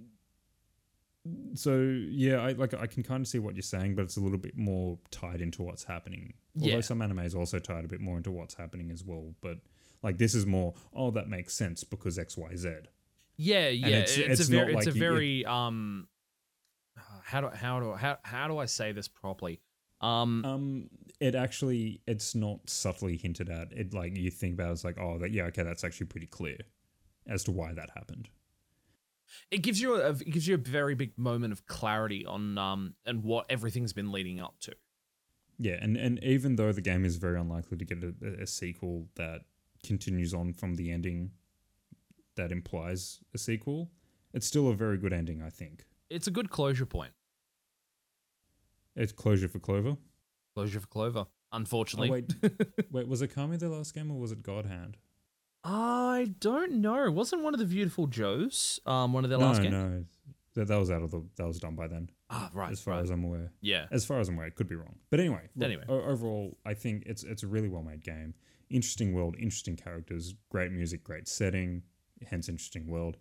[1.55, 1.79] so
[2.11, 4.39] yeah, I like I can kind of see what you're saying, but it's a little
[4.39, 6.35] bit more tied into what's happening.
[6.61, 6.81] Although Yeah.
[6.81, 9.35] some is also tied a bit more into what's happening as well.
[9.41, 9.59] But
[10.03, 12.69] like this is more, oh, that makes sense because X, Y, Z.
[13.37, 13.87] yeah, yeah.
[13.89, 16.09] it's- It's, it's a not very, it's like a you- it- um.
[17.25, 19.61] How do how do how how do I say this properly?
[20.01, 20.91] Um, Um,
[21.21, 23.73] it actually it's not subtly hinted at.
[23.73, 26.27] It like you think about it, it's like, oh, that yeah, okay, that's actually pretty
[26.29, 26.59] clear
[27.27, 28.29] as to why that happened.
[29.51, 32.95] it gives you a it gives you a very big moment of clarity on um
[33.05, 34.75] and what everything's been leading up to.
[35.59, 39.09] Yeah, and, and even though the game is very unlikely to get a, a sequel
[39.17, 39.41] that
[39.85, 41.33] continues on from the ending
[42.37, 43.91] that implies a sequel,
[44.33, 45.85] it's still a very good ending, I think.
[46.11, 47.11] It's a good closure point.
[48.99, 49.97] It's closure for Clover.
[50.55, 51.27] Closure for Clover.
[51.53, 52.53] Unfortunately, Oh, wait.
[52.93, 54.99] Wait, was it Okami the last game or was it God Hand?
[55.65, 57.11] I don't know.
[57.11, 59.73] Wasn't one of the Viewtiful Joes um one of their no, last games?
[59.73, 60.05] no.
[60.55, 62.73] That, that was out of the that was done by then, Ah, right.
[62.73, 63.03] as far right.
[63.03, 63.53] as I'm aware.
[63.61, 63.87] yeah.
[63.93, 64.97] As far as I'm aware, it could be wrong.
[65.11, 65.85] But anyway, look, Anyway.
[65.89, 68.35] o- overall, I think it's it's a really well made game.
[68.69, 71.83] Interesting world, interesting characters, great music, great setting,
[72.29, 73.17] hence interesting world.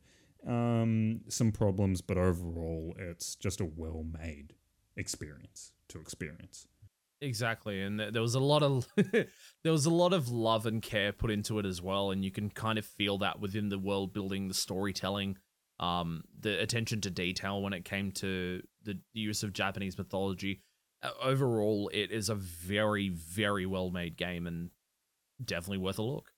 [0.47, 4.53] Um, some problems, but overall, it's just a well made
[4.97, 6.67] experience to experience.
[7.21, 10.81] Exactly, and th- there was a lot of there was a lot of love and
[10.81, 13.79] care put into it as well, and you can kind of feel that within the
[13.79, 15.37] world building, the storytelling,
[15.79, 20.61] um, the attention to detail when it came to the use of Japanese mythology.
[21.21, 24.69] Overall, it is a very, very well made game, and
[25.43, 26.31] definitely worth a look.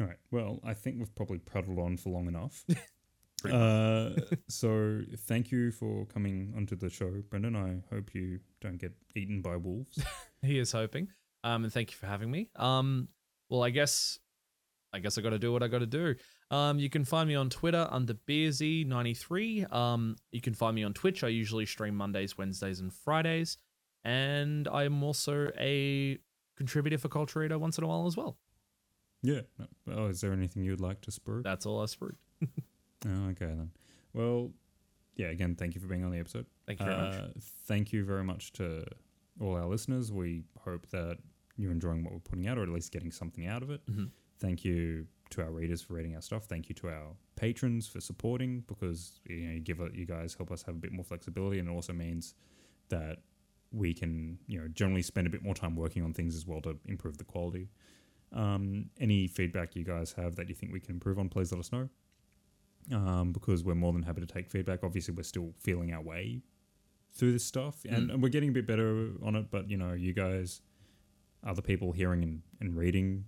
[0.00, 0.18] All right.
[0.30, 2.64] Well, I think we've probably prattled on for long enough.
[3.44, 4.10] uh,
[4.48, 7.56] so thank you for coming onto the show, Brendan.
[7.56, 9.98] I hope you don't get eaten by wolves.
[10.42, 11.08] He is hoping.
[11.44, 12.48] Um, and thank you for having me.
[12.56, 13.08] Um,
[13.50, 14.18] well, I guess,
[14.92, 16.14] I guess I got to do what I got to do.
[16.50, 19.70] Um, you can find me on Twitter under Beersy93.
[19.72, 21.22] Um, you can find me on Twitch.
[21.24, 23.58] I usually stream Mondays, Wednesdays, and Fridays,
[24.02, 26.18] and I'm also a
[26.56, 28.38] contributor for Culture Eater once in a while as well.
[29.22, 29.40] yeah.
[29.90, 31.42] Oh, is there anything you'd like to spur?
[31.42, 32.16] That's all I sprued.
[33.06, 33.70] Oh, okay then.
[34.12, 34.50] Well,
[35.16, 35.28] yeah.
[35.28, 36.46] Again, thank you for being on the episode.
[36.66, 37.14] Thank you very much.
[37.14, 37.26] Uh,
[37.66, 38.84] Thank you very much to
[39.40, 40.12] all our listeners.
[40.12, 41.18] We hope that
[41.56, 43.84] you're enjoying what we're putting out, or at least getting something out of it.
[43.86, 44.10] Mhm.
[44.38, 46.46] Thank you to our readers for reading our stuff.
[46.46, 50.34] Thank you to our patrons for supporting, because you know you give it, you guys
[50.34, 52.34] help us have a bit more flexibility, and it also means
[52.88, 53.18] that
[53.72, 56.60] we can you know generally spend a bit more time working on things as well
[56.62, 57.68] to improve the quality.
[58.32, 61.58] Um, any feedback you guys have that you think we can improve on, please let
[61.58, 61.88] us know.
[62.92, 64.80] Um, because we're more than happy to take feedback.
[64.82, 66.42] Obviously, we're still feeling our way
[67.12, 68.14] through this stuff, and, Mm.
[68.14, 69.50] and we're getting a bit better on it.
[69.50, 70.60] But you know, you guys,
[71.44, 73.24] other people hearing and, and reading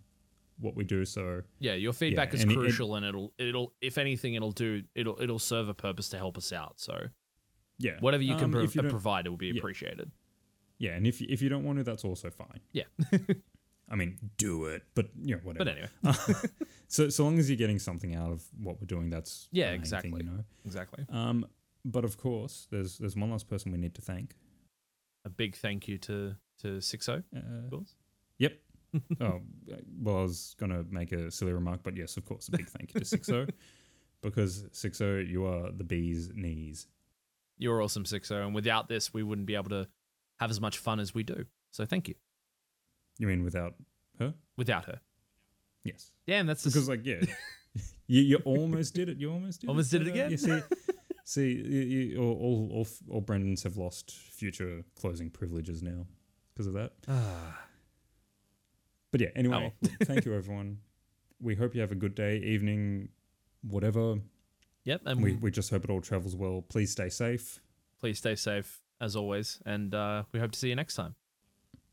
[0.58, 3.72] what we do, so Yeah, your feedback Yeah, is and it- crucial, and it'll it'll
[3.80, 6.78] if anything, it'll do it'll it'll serve a purpose to help us out.
[6.80, 7.08] So
[7.78, 9.58] yeah, whatever you can Um, pro- you provide, it will be yeah.
[9.58, 10.10] appreciated.
[10.78, 12.60] yeah, and if if you don't want to, that's also fine.
[12.72, 12.84] Yeah.
[13.90, 15.64] I mean, do it, but you know, whatever.
[16.02, 16.34] But anyway,
[16.88, 19.70] so so long as you're getting something out of what we're doing, that's Yeah, main
[19.72, 20.10] thing, exactly.
[20.24, 20.44] you know.
[20.64, 21.04] exactly.
[21.10, 21.46] Um,
[21.84, 24.34] but of course, there's there's one last person we need to thank.
[25.24, 27.94] A big thank you to to Sixo, Uh, of course.
[28.38, 28.58] Yep.
[29.20, 29.40] oh,
[30.00, 32.68] well, I was going to make a silly remark, but yes, of course, a big
[32.68, 33.48] thank you to Sixo.
[34.22, 36.86] because Sixo, you are the bee's knees.
[37.58, 39.88] You're awesome, Sixo, and without this, we wouldn't be able to
[40.40, 41.46] have as much fun as we do.
[41.72, 42.14] So thank you.
[43.22, 43.74] You mean without
[44.18, 44.34] her?
[44.56, 44.98] Without her,
[45.84, 46.10] Yes.
[46.26, 47.20] damn, that's Because, just, like, yeah,
[48.08, 49.16] you, you almost did it.
[49.18, 49.98] You almost did Almost it.
[49.98, 50.30] did it uh, again.
[50.32, 50.60] You see,
[51.24, 56.04] see you, you, all, all, all, all Brendans have lost future closing privileges now
[56.52, 56.94] because of that.
[57.06, 57.60] Ah,
[59.12, 59.88] But yeah, anyway, Oh.
[60.02, 60.78] thank you, everyone.
[61.40, 63.08] We hope you have a good day, evening,
[63.62, 64.16] whatever.
[64.82, 66.62] Yep, and we, we just hope it all travels well.
[66.68, 67.60] Please stay safe.
[68.00, 71.14] please stay safe as always, and uh, we hope to see you next time.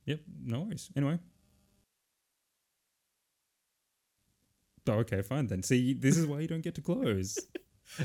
[0.09, 0.89] Yep, no worries.
[0.95, 1.19] Anyway.
[4.87, 5.61] Oh, okay, fine then.
[5.61, 7.39] See, this is why you don't get to close.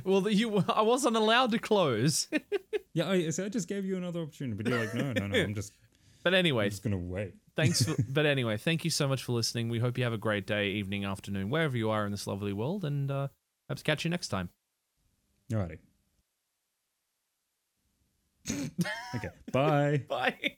[0.03, 2.27] Well, you, I wasn't allowed to close,
[2.95, 5.39] yeah, I, so I just gave you another opportunity, but you're like, no, no, no,
[5.39, 5.75] I'm just,
[6.25, 7.35] but anyway, I'm just gonna wait.
[7.55, 7.85] thanks.
[7.85, 9.69] For, but anyway, thank you so much for listening.
[9.69, 12.55] We hope you have a great day, evening, afternoon, wherever you are in this lovely
[12.55, 13.29] world, and uh,
[13.69, 14.49] hope to catch you next time.
[15.53, 15.81] Alrighty.
[19.15, 20.03] okay, bye.
[20.09, 20.57] Bye.